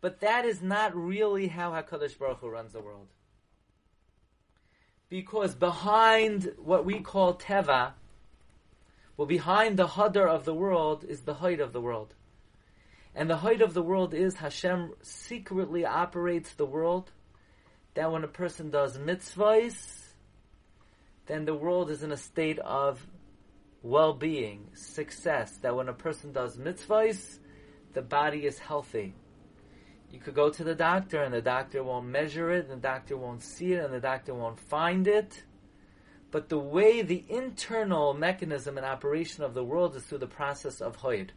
[0.00, 3.06] But that is not really how HaKadosh Baruch Hu runs the world.
[5.08, 7.92] Because behind what we call Teva,
[9.16, 12.14] well, behind the Hadar of the world is the Hoid of the world.
[13.14, 17.10] And the Hoid of the world is Hashem secretly operates the world.
[17.94, 20.04] That when a person does mitzvahs,
[21.26, 23.04] then the world is in a state of
[23.82, 25.56] well-being, success.
[25.62, 27.38] That when a person does mitzvahs,
[27.94, 29.14] the body is healthy.
[30.10, 33.16] You could go to the doctor and the doctor won't measure it, and the doctor
[33.16, 35.42] won't see it, and the doctor won't find it.
[36.30, 40.80] But the way the internal mechanism and operation of the world is through the process
[40.80, 41.30] of Hoyd.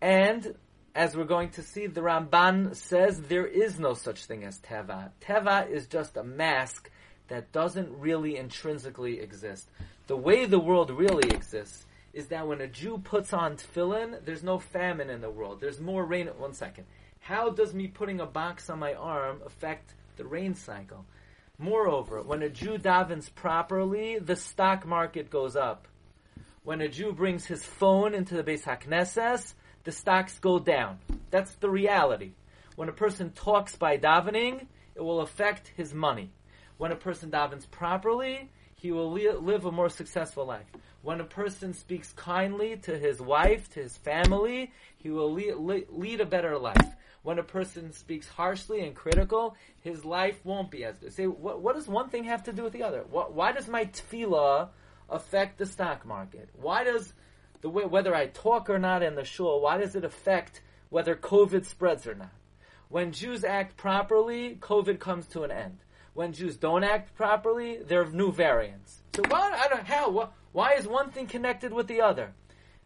[0.00, 0.54] And
[0.94, 5.10] as we're going to see, the Ramban says there is no such thing as Teva.
[5.20, 6.90] Teva is just a mask
[7.28, 9.68] that doesn't really intrinsically exist.
[10.06, 11.85] The way the world really exists
[12.16, 15.60] is that when a Jew puts on tefillin, there's no famine in the world.
[15.60, 16.28] There's more rain.
[16.38, 16.86] One second.
[17.20, 21.04] How does me putting a box on my arm affect the rain cycle?
[21.58, 25.88] Moreover, when a Jew davens properly, the stock market goes up.
[26.64, 29.52] When a Jew brings his phone into the Beis HaKnesses,
[29.84, 31.00] the stocks go down.
[31.30, 32.32] That's the reality.
[32.76, 36.30] When a person talks by davening, it will affect his money.
[36.78, 40.66] When a person davens properly, he will live a more successful life.
[41.02, 46.26] When a person speaks kindly to his wife, to his family, he will lead a
[46.26, 46.94] better life.
[47.22, 51.12] When a person speaks harshly and critical, his life won't be as good.
[51.12, 53.04] Say, what, what does one thing have to do with the other?
[53.10, 54.68] What, why does my tefillah
[55.10, 56.48] affect the stock market?
[56.54, 57.12] Why does
[57.62, 60.60] the way, whether I talk or not in the shul, why does it affect
[60.90, 62.32] whether COVID spreads or not?
[62.88, 65.78] When Jews act properly, COVID comes to an end.
[66.16, 69.02] When Jews don't act properly, there are new variants.
[69.14, 72.32] So why, I don't, how, why is one thing connected with the other?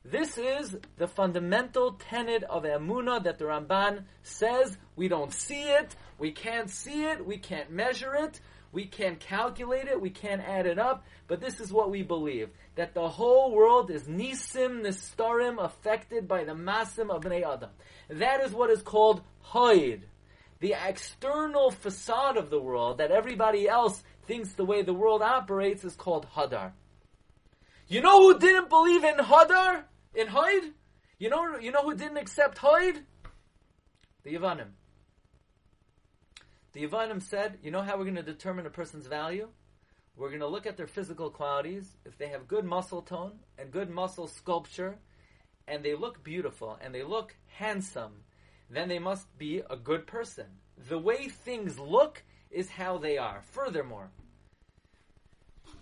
[0.04, 5.94] This is the fundamental tenet of Emunah that the Ramban says we don't see it,
[6.18, 8.40] we can't see it, we can't measure it,
[8.72, 12.48] we can't calculate it, we can't add it up, but this is what we believe.
[12.74, 17.70] That the whole world is nisim, nistarim, affected by the masim of Bnei Adam.
[18.08, 20.00] That is what is called hoid.
[20.60, 25.84] The external facade of the world that everybody else thinks the way the world operates
[25.84, 26.72] is called hadar.
[27.88, 29.84] You know who didn't believe in hadar?
[30.14, 30.72] In hoid?
[31.18, 33.02] You know, you know who didn't accept hoid?
[34.22, 34.68] The Yavanim.
[36.72, 39.48] The Yavanim said, you know how we're going to determine a person's value?
[40.16, 41.96] We're going to look at their physical qualities.
[42.04, 44.98] If they have good muscle tone and good muscle sculpture,
[45.66, 48.12] and they look beautiful and they look handsome,
[48.70, 50.46] then they must be a good person.
[50.88, 53.42] The way things look is how they are.
[53.52, 54.11] Furthermore,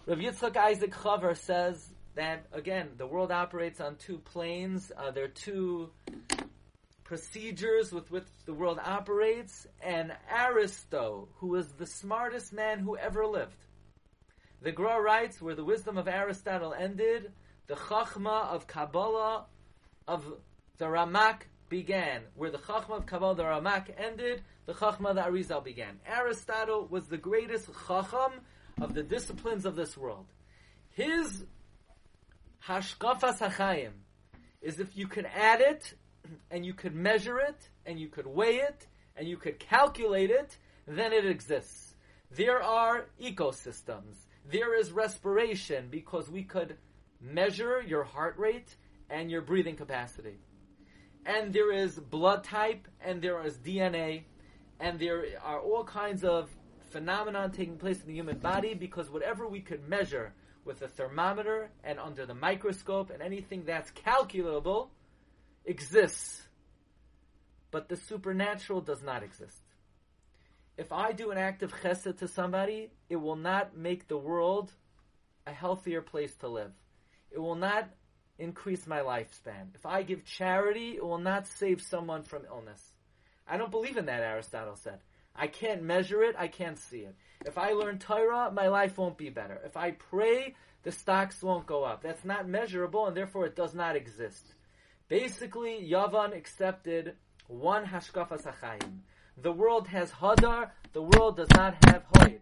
[0.07, 4.90] Rav Yitzchak Isaac Chaver says that again, the world operates on two planes.
[4.96, 5.90] Uh, there are two
[7.05, 13.27] procedures with which the world operates, and Aristo, who was the smartest man who ever
[13.27, 13.57] lived.
[14.61, 17.33] The Gra writes, where the wisdom of Aristotle ended,
[17.66, 19.46] the Chachma of Kabbalah
[20.07, 20.24] of
[20.79, 22.22] the Ramak began.
[22.35, 26.00] Where the Chachma of Kabbalah, the Ramak ended, the Chachma of the Arizal began.
[26.06, 28.33] Aristotle was the greatest Chacham
[28.81, 30.27] of the disciplines of this world.
[30.90, 31.44] His
[32.66, 33.90] Hashkafas HaChaim
[34.60, 35.94] is if you could add it
[36.50, 40.56] and you could measure it, and you could weigh it, and you could calculate it,
[40.87, 41.94] then it exists.
[42.31, 44.16] There are ecosystems.
[44.50, 46.77] There is respiration because we could
[47.21, 48.77] measure your heart rate
[49.08, 50.38] and your breathing capacity.
[51.29, 54.22] And there is blood type, and there is DNA,
[54.81, 56.48] and there are all kinds of
[56.88, 60.33] phenomena taking place in the human body because whatever we could measure
[60.64, 64.90] with a thermometer and under the microscope and anything that's calculable
[65.66, 66.40] exists,
[67.70, 69.60] but the supernatural does not exist.
[70.79, 74.72] If I do an act of chesed to somebody, it will not make the world
[75.46, 76.72] a healthier place to live.
[77.31, 77.90] It will not
[78.38, 79.74] increase my lifespan.
[79.74, 82.82] If I give charity, it will not save someone from illness.
[83.46, 85.00] I don't believe in that, Aristotle said.
[85.34, 87.14] I can't measure it, I can't see it.
[87.46, 89.60] If I learn Torah, my life won't be better.
[89.64, 92.02] If I pray, the stocks won't go up.
[92.02, 94.54] That's not measurable, and therefore it does not exist.
[95.08, 97.14] Basically, Yavan accepted
[97.46, 98.98] one Hashkafa HaChaim.
[99.40, 102.40] The world has Hadar, the world does not have Hoid.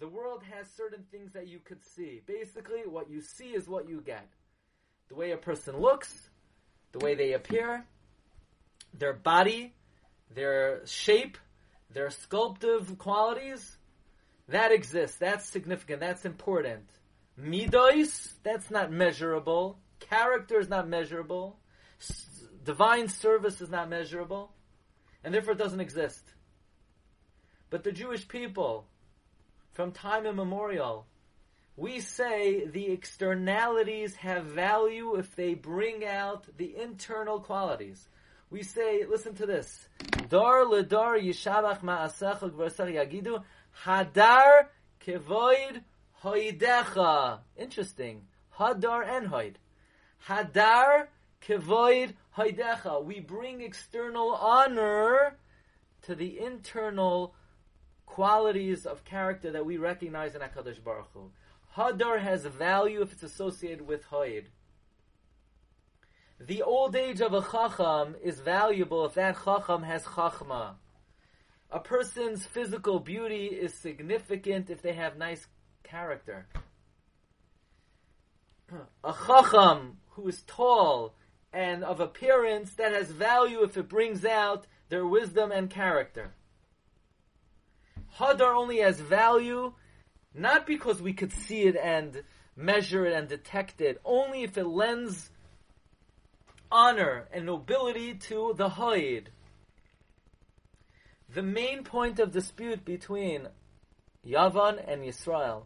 [0.00, 2.22] The world has certain things that you could see.
[2.26, 4.28] Basically, what you see is what you get.
[5.12, 6.30] The way a person looks,
[6.92, 7.84] the way they appear,
[8.94, 9.74] their body,
[10.34, 11.36] their shape,
[11.92, 13.76] their sculptive qualities,
[14.48, 15.18] that exists.
[15.18, 16.00] That's significant.
[16.00, 16.88] That's important.
[17.38, 19.78] Midois, that's not measurable.
[20.00, 21.58] Character is not measurable.
[22.00, 24.54] S- divine service is not measurable.
[25.24, 26.24] And therefore it doesn't exist.
[27.68, 28.86] But the Jewish people,
[29.72, 31.04] from time immemorial,
[31.82, 38.08] we say the externalities have value if they bring out the internal qualities.
[38.50, 39.88] We say, listen to this.
[40.28, 43.42] Dar ledar yishabach ma'asech gvarsach yagidu
[43.84, 44.68] hadar
[45.04, 45.82] kevoid
[46.22, 47.40] hoidecha.
[47.56, 48.22] Interesting.
[48.56, 49.54] Hadar and hoid.
[50.28, 51.08] Hadar
[51.44, 53.04] kevoid hoidecha.
[53.04, 55.36] We bring external honor
[56.02, 57.34] to the internal
[58.06, 61.32] qualities of character that we recognize in HaKadosh Baruch Hu.
[61.76, 64.44] Hadar has value if it's associated with Hoid.
[66.38, 70.74] The old age of a Chacham is valuable if that Chacham has Chachma.
[71.70, 75.46] A person's physical beauty is significant if they have nice
[75.82, 76.46] character.
[79.04, 81.14] A Chacham who is tall
[81.52, 86.34] and of appearance that has value if it brings out their wisdom and character.
[88.18, 89.72] Hadar only has value
[90.34, 92.22] not because we could see it and
[92.56, 95.30] measure it and detect it, only if it lends
[96.70, 99.30] honor and nobility to the Haid.
[101.34, 103.48] The main point of dispute between
[104.26, 105.64] Yavan and Yisrael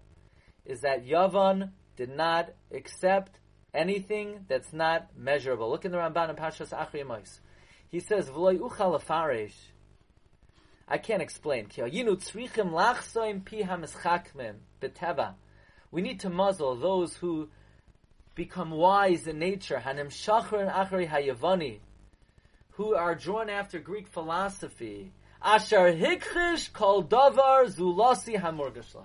[0.65, 3.39] is that Yavan did not accept
[3.75, 5.71] anything that's not measurable.
[5.71, 7.41] Look in the Ramban in Pashas Achri Yemos.
[7.89, 9.55] He says, "V'loy uchal afaresh."
[10.89, 11.69] I can't explain.
[15.91, 17.49] We need to muzzle those who
[18.35, 19.83] become wise in nature,
[22.73, 25.13] who are drawn after Greek philosophy.
[25.43, 29.05] Asher hikrish kol davar zulasi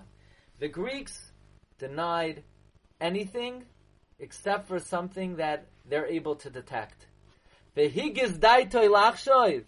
[0.58, 1.32] The Greeks
[1.78, 2.44] denied
[3.00, 3.64] anything
[4.18, 7.06] except for something that they're able to detect.
[7.76, 9.64] Daitoy lachshoiv.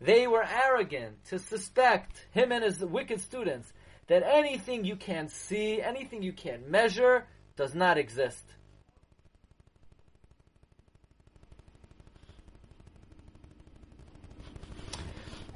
[0.00, 3.72] They were arrogant to suspect him and his wicked students
[4.08, 7.26] that anything you can't see, anything you can't measure,
[7.56, 8.44] does not exist.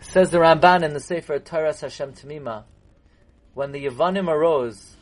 [0.01, 2.65] Says the Ramban in the Sefer Torah Hashem Tamima,
[3.55, 4.97] when the Yavanim arose,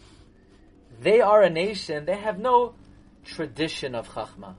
[1.01, 2.75] they are a nation, they have no
[3.25, 4.57] tradition of Chachma.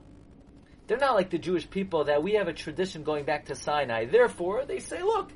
[0.90, 4.06] They're not like the Jewish people that we have a tradition going back to Sinai.
[4.06, 5.30] Therefore, they say, look,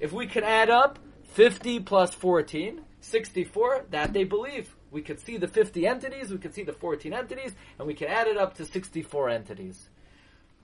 [0.00, 4.74] if we could add up 50 plus 14, 64, that they believe.
[4.90, 8.08] We could see the 50 entities, we could see the 14 entities, and we could
[8.08, 9.88] add it up to 64 entities.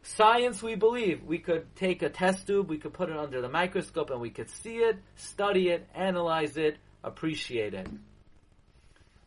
[0.03, 1.22] Science, we believe.
[1.22, 4.30] We could take a test tube, we could put it under the microscope, and we
[4.30, 7.88] could see it, study it, analyze it, appreciate it.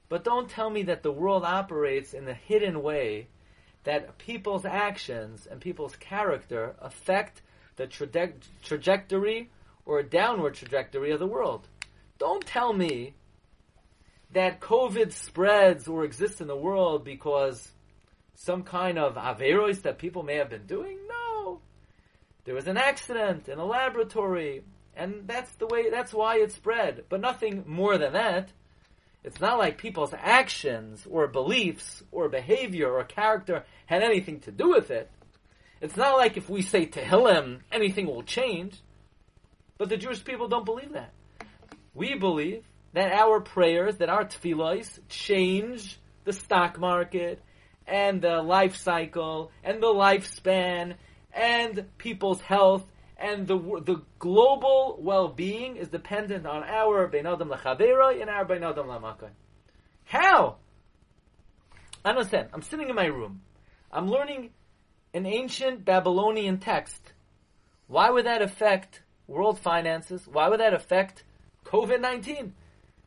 [0.09, 3.29] But don't tell me that the world operates in a hidden way
[3.85, 7.41] that people's actions and people's character affect
[7.77, 8.33] the traje-
[8.63, 9.49] trajectory
[9.85, 11.67] or downward trajectory of the world.
[12.17, 13.13] Don't tell me
[14.33, 17.71] that COVID spreads or exists in the world because
[18.33, 20.97] some kind of averos that people may have been doing.
[21.07, 21.61] No.
[22.43, 24.63] There was an accident in a laboratory,
[24.95, 27.05] and that's the way, that's why it spread.
[27.09, 28.49] But nothing more than that.
[29.25, 34.69] It's not like people's actions or beliefs or behavior or character had anything to do
[34.69, 35.09] with it.
[35.81, 38.79] It's not like if we say Tehillim, anything will change.
[39.79, 41.11] But the Jewish people don't believe that.
[41.95, 47.41] We believe that our prayers, that our tefillahs change the stock market
[47.87, 50.97] and the life cycle and the lifespan
[51.33, 52.85] and people's health
[53.17, 58.63] and the the global well-being is dependent on our bein adam lachavera and our bein
[58.63, 58.89] adam.
[60.05, 60.57] How?
[62.03, 62.49] I understand.
[62.53, 63.41] I'm sitting in my room.
[63.91, 64.51] I'm learning
[65.13, 67.13] an ancient Babylonian text.
[67.87, 70.27] Why would that affect world finances?
[70.27, 71.23] Why would that affect
[71.65, 72.53] COVID 19?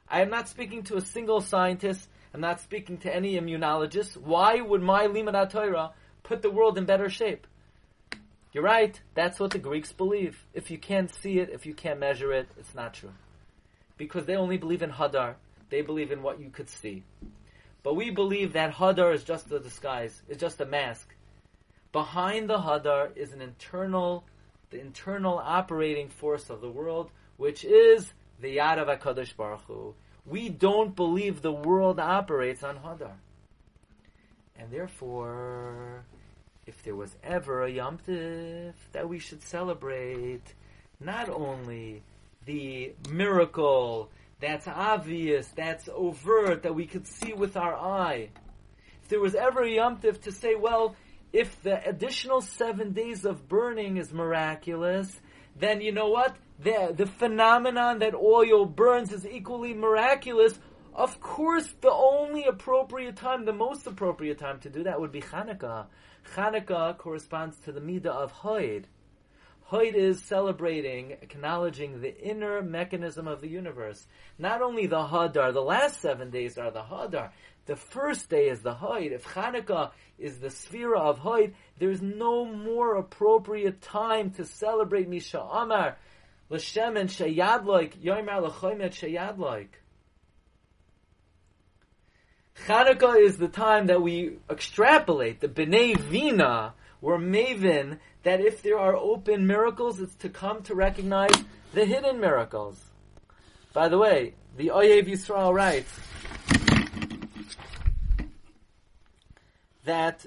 [0.09, 2.09] I am not speaking to a single scientist.
[2.33, 4.17] I'm not speaking to any immunologist.
[4.17, 5.93] Why would my Limud Torah
[6.23, 7.47] put the world in better shape?
[8.53, 8.99] You're right.
[9.15, 10.45] That's what the Greeks believe.
[10.55, 13.13] If you can't see it, if you can't measure it, it's not true.
[13.97, 15.35] Because they only believe in Hadar.
[15.71, 17.05] They believe in what you could see.
[17.83, 20.23] But we believe that Hadar is just a disguise.
[20.29, 21.15] It's just a mask.
[21.93, 24.25] Behind the Hadar is an internal,
[24.71, 29.95] the internal operating force of the world, which is the Yad of HaKadosh Baruch Hu.
[30.25, 33.17] We don't believe the world operates on Hadar.
[34.57, 36.05] And therefore,
[36.69, 40.43] if there was ever a Yom Tif that we should celebrate,
[41.01, 42.03] not only
[42.45, 48.29] the miracle that's obvious, that's overt, that we could see with our eye.
[49.03, 50.95] If there was ever a Yom Tif to say, well,
[51.33, 55.19] if the additional seven days of burning is miraculous,
[55.57, 56.37] then you know what?
[56.61, 60.59] The, the phenomenon that oil burns is equally miraculous.
[60.99, 65.21] Of course, the only appropriate time, the most appropriate time to do that would be
[65.21, 65.87] Hanukkah.
[66.35, 68.87] Hanukkah corresponds to the Midah of Hoid.
[69.71, 74.09] Hoid is celebrating, acknowledging the inner mechanism of the universe.
[74.41, 77.31] Not only the Hadar, the last seven days are the Hadar.
[77.67, 79.13] The first day is the Hoid.
[79.13, 85.41] If Hanukkah is the sphere of Hoid, there's no more appropriate time to celebrate Misha
[85.41, 85.97] Amar,
[86.51, 89.69] L'Shem and Sheyadloik, Yomer L'choimet Sheyadloik.
[92.67, 98.79] Hanukkah is the time that we extrapolate the B'nai Vina, were maven that if there
[98.79, 101.33] are open miracles, it's to come to recognize
[101.73, 102.83] the hidden miracles.
[103.73, 105.93] By the way, the Oyev Yisrael writes
[109.85, 110.27] that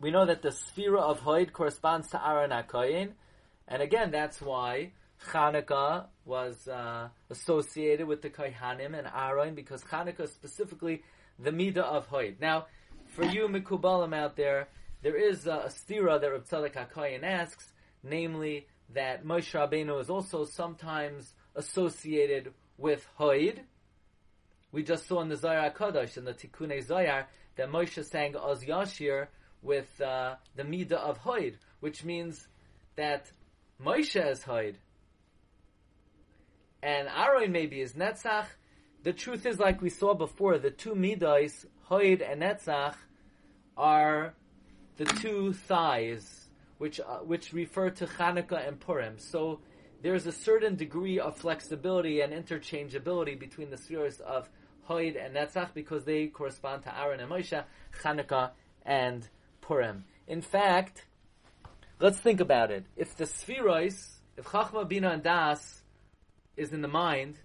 [0.00, 2.52] we know that the Sphira of Hoid corresponds to Aaron
[3.70, 4.92] and again, that's why
[5.28, 11.02] Hanukkah was uh, associated with the Kohanim and Aaron, because Hanukkah is specifically
[11.38, 12.40] the Midah of Hoid.
[12.40, 12.66] Now,
[13.06, 14.68] for you Mikubalim out there,
[15.02, 20.10] there is a, a stira that Reb Tzadok HaKoyin asks, namely that Moshe Rabbeinu is
[20.10, 23.60] also sometimes associated with Hoid.
[24.72, 28.64] We just saw in the Zohar HaKadosh, in the Tikkun Zohar, that Moshe sang Oz
[28.64, 29.26] Yashir
[29.62, 32.46] with uh, the Midah of Hoid, which means
[32.96, 33.30] that
[33.82, 34.76] Moshe is Hoid.
[36.82, 38.46] And Aaron maybe is Netzach.
[39.02, 42.94] The truth is, like we saw before, the two Midas, Hoid and Netzach,
[43.76, 44.34] are
[44.96, 49.18] the two thighs, which uh, which refer to Hanukkah and Purim.
[49.18, 49.60] So
[50.02, 54.48] there's a certain degree of flexibility and interchangeability between the spheres of
[54.88, 57.62] Hoid and Netzach because they correspond to Aaron and Moshe,
[58.02, 58.50] Hanukkah
[58.84, 59.26] and
[59.60, 60.04] Purim.
[60.26, 61.04] In fact,
[62.00, 62.84] let's think about it.
[62.96, 65.79] If the spherois, if Chachma, Bina, and Das
[66.60, 67.36] is in the mind,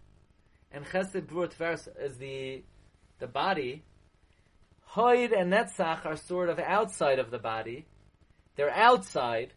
[0.72, 2.64] and Chesed, Gvur, Tveres is the
[3.20, 3.84] the body,
[4.96, 7.86] Hoid and Netzach are sort of outside of the body.
[8.56, 9.54] They're outside.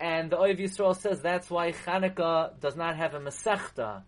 [0.00, 4.02] And the Oiv Yisrael says that's why Chanukah does not have a Masechta.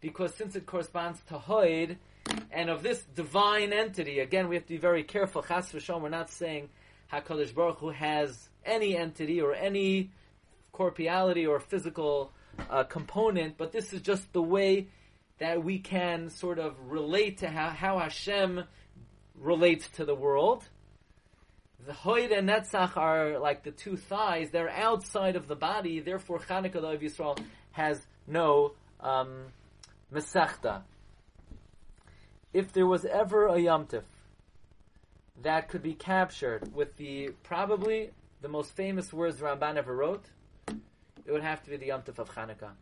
[0.00, 1.96] Because since it corresponds to Hoid,
[2.50, 5.42] and of this divine entity, again, we have to be very careful.
[5.42, 6.70] Chas v'shom, we're not saying
[7.12, 10.10] HaKadosh Baruch Hu has any entity or any
[10.72, 12.32] corporeality or physical
[12.70, 14.88] uh, component, but this is just the way
[15.38, 18.64] that we can sort of relate to how, how Hashem
[19.38, 20.64] relates to the world.
[21.86, 26.00] The Hoid and Netzach are like the two thighs; they're outside of the body.
[26.00, 27.38] Therefore, Chanukah of Yisrael
[27.72, 29.46] has no um.
[32.52, 34.04] If there was ever a Yomtif
[35.42, 40.24] that could be captured with the probably the most famous words Ramban ever wrote,
[41.26, 42.72] it would have to be the Yom Tif of Chanukah.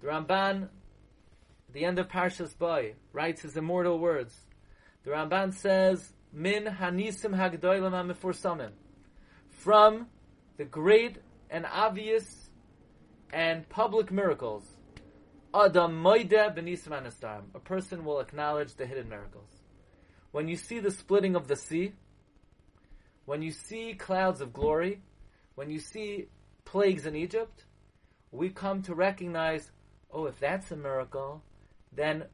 [0.00, 0.68] The Ramban,
[1.72, 4.34] the end of Parshas Boy, writes his immortal words.
[5.04, 8.70] The Ramban says, Min hanisim hagdoilim hamifursamim.
[9.50, 10.06] From
[10.56, 11.16] the great
[11.50, 12.50] and obvious
[13.32, 14.64] and public miracles,
[15.54, 17.44] Adam moide benisim anastarim.
[17.54, 19.50] A person will acknowledge the hidden miracles.
[20.30, 21.92] When you see the splitting of the sea,
[23.24, 25.02] when you see clouds of glory,
[25.56, 26.28] when you see
[26.70, 27.64] plagues in Egypt,
[28.30, 29.72] we come to recognize,
[30.12, 31.42] oh, if that's a miracle,
[31.92, 32.24] then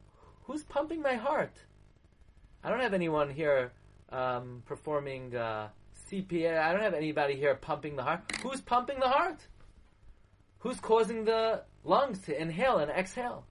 [0.43, 1.57] who's pumping my heart?
[2.63, 3.71] I don't have anyone here
[4.11, 5.69] um, performing uh,
[6.07, 6.59] CPA.
[6.59, 8.31] I don't have anybody here pumping the heart.
[8.43, 9.39] Who's pumping the heart?
[10.59, 13.45] Who's causing the lungs to inhale and exhale?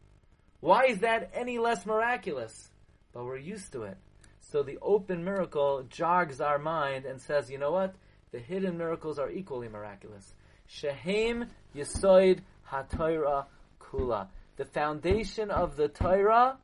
[0.61, 2.71] Why is that any less miraculous?
[3.13, 3.97] But we're used to it.
[4.41, 7.97] So the open miracle jogs our mind and says, you know what?
[8.31, 10.35] The hidden miracles are equally miraculous.
[10.69, 12.41] Shehem Yisoid
[12.71, 13.47] HaTorah
[13.81, 14.29] Kula.
[14.57, 16.57] The foundation of the Torah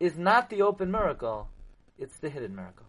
[0.00, 1.48] is not the open miracle,
[1.98, 2.86] it's the hidden miracle.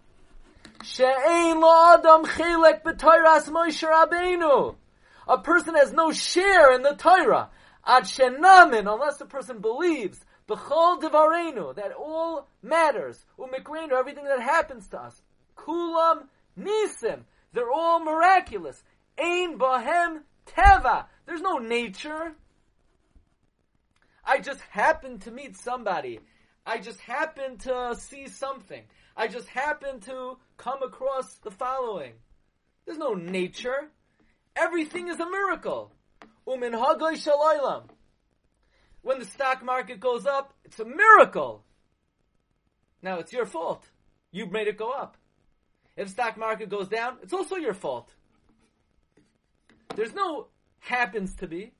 [0.83, 4.75] She'ein la'adam chelek b'Torahs Moshe Rabbeinu.
[5.27, 7.49] A person has no share in the Torah.
[7.85, 14.87] Ad shenamin, unless the person believes, b'chol devarenu, that all matters, umikrenu, everything that happens
[14.89, 15.21] to us,
[15.57, 16.27] kulam
[16.57, 17.21] nisim,
[17.53, 18.81] they're all miraculous.
[19.17, 20.21] Ein bahem
[20.55, 22.33] teva, there's no nature.
[24.25, 26.19] I just happened to meet somebody.
[26.65, 28.83] I just happened to see something.
[29.15, 32.13] I just happened to come across the following.
[32.85, 33.89] There's no nature.
[34.55, 35.93] Everything is a miracle.
[36.47, 37.89] Umin shalaylam.
[39.01, 41.63] When the stock market goes up, it's a miracle.
[43.01, 43.89] Now it's your fault.
[44.31, 45.17] You made it go up.
[45.95, 48.13] If stock market goes down, it's also your fault.
[49.97, 50.47] There's no
[50.79, 51.73] happens to be.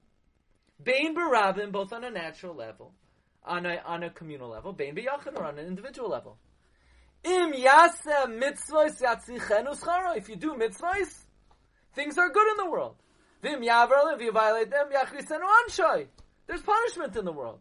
[0.84, 2.94] Bain barabin, both on a natural level,
[3.46, 6.40] on a, on a communal level, bain b'yachin, or on an individual level.
[7.24, 7.54] Im.
[7.54, 7.60] If
[10.30, 11.26] you do mitzvahs,
[11.94, 12.96] things are good in the world.
[13.44, 16.08] Vim yavrel, if you violate them, yachrisenu anshay.
[16.48, 17.60] There's punishment in the world.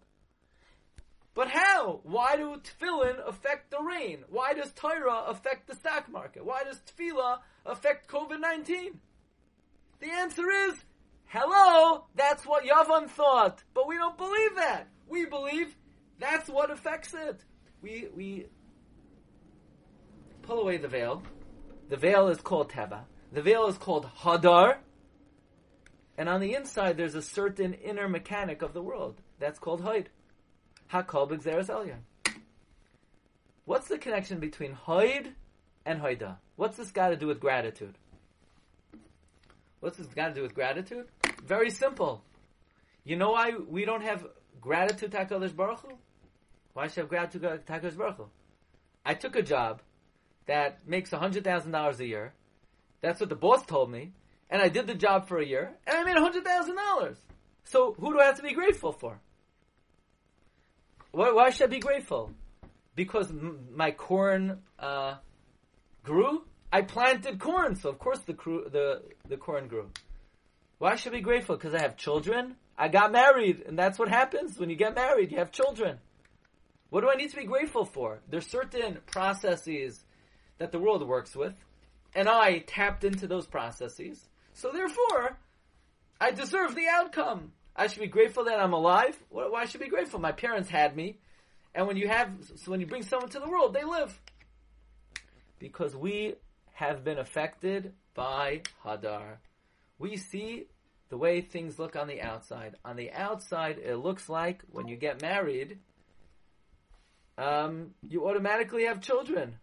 [1.35, 2.01] But how?
[2.03, 4.25] Why do tefillin affect the rain?
[4.31, 6.47] Why does Torah affect the stock market?
[6.47, 8.95] Why does tefillah affect COVID-19?
[10.01, 10.75] The answer is,
[11.27, 13.63] hello, that's what Yavan thought.
[13.75, 14.89] But we don't believe that.
[15.09, 15.75] We believe
[16.19, 17.41] that's what affects it.
[17.83, 18.47] We, we
[20.43, 21.23] pull away the veil.
[21.89, 23.05] The veil is called Teva.
[23.33, 24.79] The veil is called Hadar.
[26.19, 29.21] And on the inside, there's a certain inner mechanic of the world.
[29.39, 30.09] That's called Haid.
[30.93, 32.01] Hakol b'gzeres elyon.
[33.65, 35.35] What's the connection between Haid
[35.85, 36.39] and Haida?
[36.55, 37.99] What's this got to do with gratitude?
[39.81, 41.07] What's this got to do with gratitude?
[41.45, 42.23] Very simple.
[43.05, 44.27] You know why we don't have
[44.61, 45.93] gratitude to HaKadosh Baruch Hu?
[46.73, 48.27] Why should I have gratitude to HaKadosh Baruch Hu?
[49.05, 49.83] I took a job
[50.47, 52.33] that makes $100,000 a year.
[53.01, 54.13] That's what the boss told me.
[54.51, 57.17] And I did the job for a year, and I made $100,000.
[57.65, 59.21] So who do I have to be grateful for?
[61.11, 62.33] Why, why should I be grateful?
[62.95, 65.15] Because m- my corn uh,
[66.05, 66.45] grew?
[66.77, 69.89] I planted corn, so of course the, cru- the, the corn grew.
[70.77, 71.57] Why should I be grateful?
[71.57, 72.57] Because I have children?
[72.77, 75.33] I got married, and that's what happens when you get married.
[75.33, 75.97] You have children.
[76.91, 78.21] What do I need to be grateful for?
[78.29, 80.05] There's certain processes
[80.59, 81.55] that the world works with,
[82.15, 84.29] and I tapped into those processes.
[84.53, 85.39] So therefore,
[86.21, 87.53] I deserve the outcome.
[87.75, 89.19] I should be grateful that I'm alive.
[89.31, 90.21] Why should I be grateful?
[90.21, 91.21] My parents had me,
[91.75, 94.21] and when you have, so when you bring someone to the world, they live.
[95.59, 96.35] Because we
[96.77, 99.39] have been affected by Hadar.
[99.99, 100.67] We see
[101.09, 102.77] the way things look on the outside.
[102.85, 105.79] On the outside, it looks like when you get married,
[107.39, 109.57] um, you automatically have children.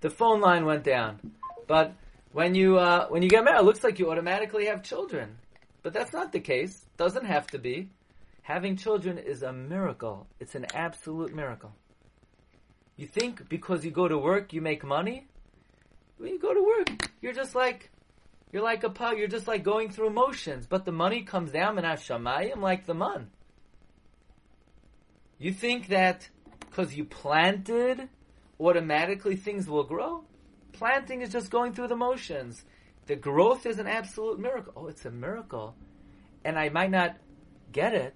[0.00, 1.32] The phone line went down,
[1.66, 1.94] but
[2.32, 5.38] when you uh, when you get married, it looks like you automatically have children.
[5.82, 6.84] But that's not the case.
[6.98, 7.88] Doesn't have to be.
[8.42, 10.26] Having children is a miracle.
[10.40, 11.72] It's an absolute miracle.
[12.96, 15.26] You think because you go to work you make money?
[16.18, 17.90] When you go to work, you're just like
[18.52, 19.18] you're like a pug.
[19.18, 20.66] You're just like going through motions.
[20.66, 23.30] But the money comes down and shamayim like the man.
[25.38, 26.28] You think that
[26.60, 28.08] because you planted,
[28.60, 30.24] automatically things will grow?
[30.72, 32.64] Planting is just going through the motions.
[33.06, 34.72] The growth is an absolute miracle.
[34.76, 35.74] Oh, it's a miracle.
[36.44, 37.16] And I might not
[37.72, 38.14] get it,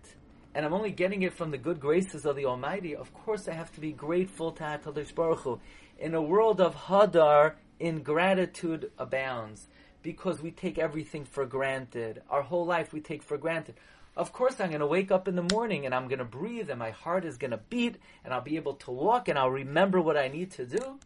[0.56, 2.96] and I'm only getting it from the good graces of the Almighty.
[2.96, 5.60] Of course, I have to be grateful to HaKadosh Baruch Hu.
[5.98, 9.68] In a world of Hadar, ingratitude abounds
[10.02, 12.22] because we take everything for granted.
[12.30, 13.74] Our whole life we take for granted.
[14.16, 16.70] Of course, I'm going to wake up in the morning and I'm going to breathe
[16.70, 19.50] and my heart is going to beat and I'll be able to walk and I'll
[19.50, 20.98] remember what I need to do.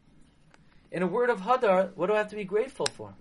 [0.92, 3.14] In a word of Hadar, what do I have to be grateful for?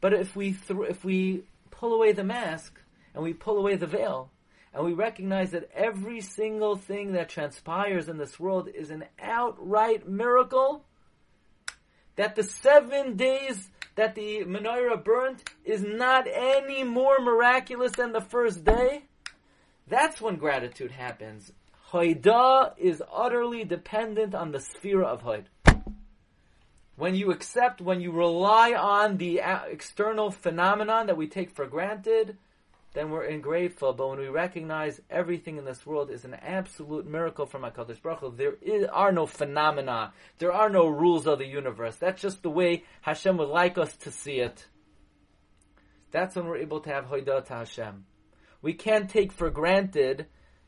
[0.00, 2.80] But if we th- if we pull away the mask
[3.14, 4.32] and we pull away the veil
[4.74, 10.08] and we recognize that every single thing that transpires in this world is an outright
[10.08, 10.84] miracle,
[12.16, 18.20] that the seven days that the menorah burnt is not any more miraculous than the
[18.20, 19.04] first day,
[19.86, 21.52] that's when gratitude happens.
[21.90, 25.44] Haida is utterly dependent on the sphere of Haid.
[26.96, 31.66] When you accept, when you rely on the uh, external phenomenon that we take for
[31.66, 32.38] granted,
[32.94, 33.92] then we're ungrateful.
[33.92, 38.20] But when we recognize everything in this world is an absolute miracle from HaKadosh Baruch
[38.20, 41.96] Hu, there is, are no phenomena, there are no rules of the universe.
[41.96, 44.66] That's just the way Hashem would like us to see it.
[46.10, 48.04] That's when we're able to have Hoidah to Hashem.
[48.60, 50.26] We can't take for granted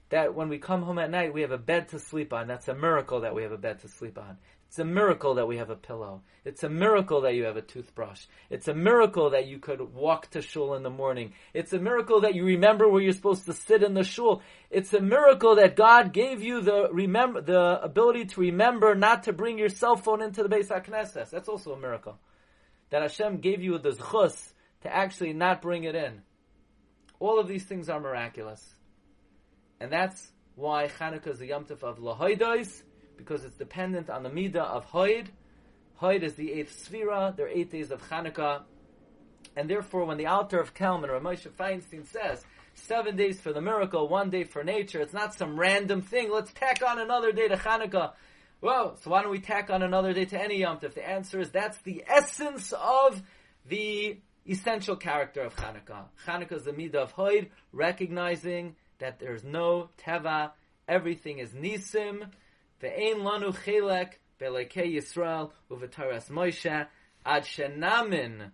[0.09, 2.47] that when we come home at night, we have a bed to sleep on.
[2.47, 4.39] That's a miracle that we have a bed to sleep on.
[4.75, 6.23] It's a miracle that we have a pillow.
[6.45, 8.27] It's a miracle that you have a toothbrush.
[8.51, 11.35] It's a miracle that you could walk to shul in the morning.
[11.53, 14.43] It's a miracle that you remember where you're supposed to sit in the shul.
[14.71, 19.33] It's a miracle that God gave you the remember the ability to remember not to
[19.33, 21.31] bring your cell phone into the Beis HaKnesses.
[21.31, 22.19] That's also a miracle.
[22.91, 26.23] That Hashem gave you the zchus to actually not bring it in.
[27.21, 28.75] All of these things are miraculous.
[29.79, 32.83] And that's why Chanukah is the Yom Tov of Lahoidos,
[33.25, 35.29] because it's dependent on the Midah of Hoid.
[36.01, 38.63] Hoid is the eighth Sfira, there are eight days of Chanukah.
[39.57, 42.45] And therefore, when the Alter of Kelm and Ramosha Feinstein says,
[42.75, 46.31] seven days for the miracle, one day for nature, it's not some random thing.
[46.31, 48.13] Let's tack on another day to Chanukah.
[48.61, 50.95] Well, so why don't we tack on another day to any Yom Tov?
[50.95, 53.23] The answer is that's the essence of
[53.69, 56.07] the essential character of Chanukah.
[56.27, 60.53] Chanukah is the Midah of Hoid, recognizing that there's no Teva,
[60.89, 62.31] everything is Nisim,
[62.83, 63.53] Ve'ein lanu
[64.41, 66.87] belekei Yisrael uvetaras Moshe
[67.25, 68.51] ad shenamin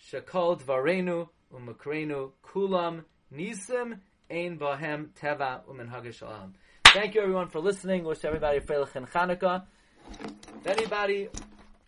[0.00, 4.00] shekol dvarenu umakrenu kulam nisim
[4.30, 5.60] ein teva.
[6.84, 8.04] Thank you everyone for listening.
[8.04, 9.64] Wish everybody Freilich and Chanukah.
[10.60, 11.28] If anybody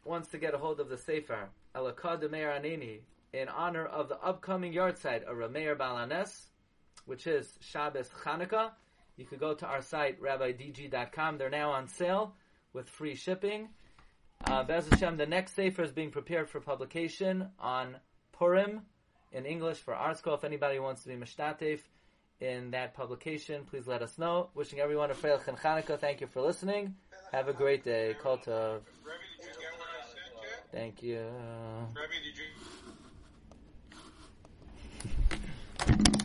[0.05, 3.01] wants to get a hold of the Sefer, Elakad Meir Aneni,
[3.33, 6.49] in honor of the upcoming yahrzeit of Rameir Balanes,
[7.07, 8.73] which is Shabbos Chanukah,
[9.17, 11.39] you could go to our site, rabbidg.com.
[11.39, 12.35] They're now on sale
[12.73, 13.69] with free shipping.
[14.47, 17.97] Uh, Bez Hashem, the next Sefer is being prepared for publication on
[18.33, 18.83] Purim
[19.33, 20.35] in English for ArtScroll.
[20.35, 21.81] If anybody wants to be Mishtatev
[22.41, 24.51] in that publication, please let us know.
[24.55, 25.99] Wishing everyone a Freilich and Chanukah.
[25.99, 26.95] Thank you for listening.
[27.33, 28.15] Have a great day.
[28.21, 28.81] Kol Tov.
[30.73, 31.25] Thank you.
[31.95, 32.37] Rebbe, did
[36.07, 36.21] you?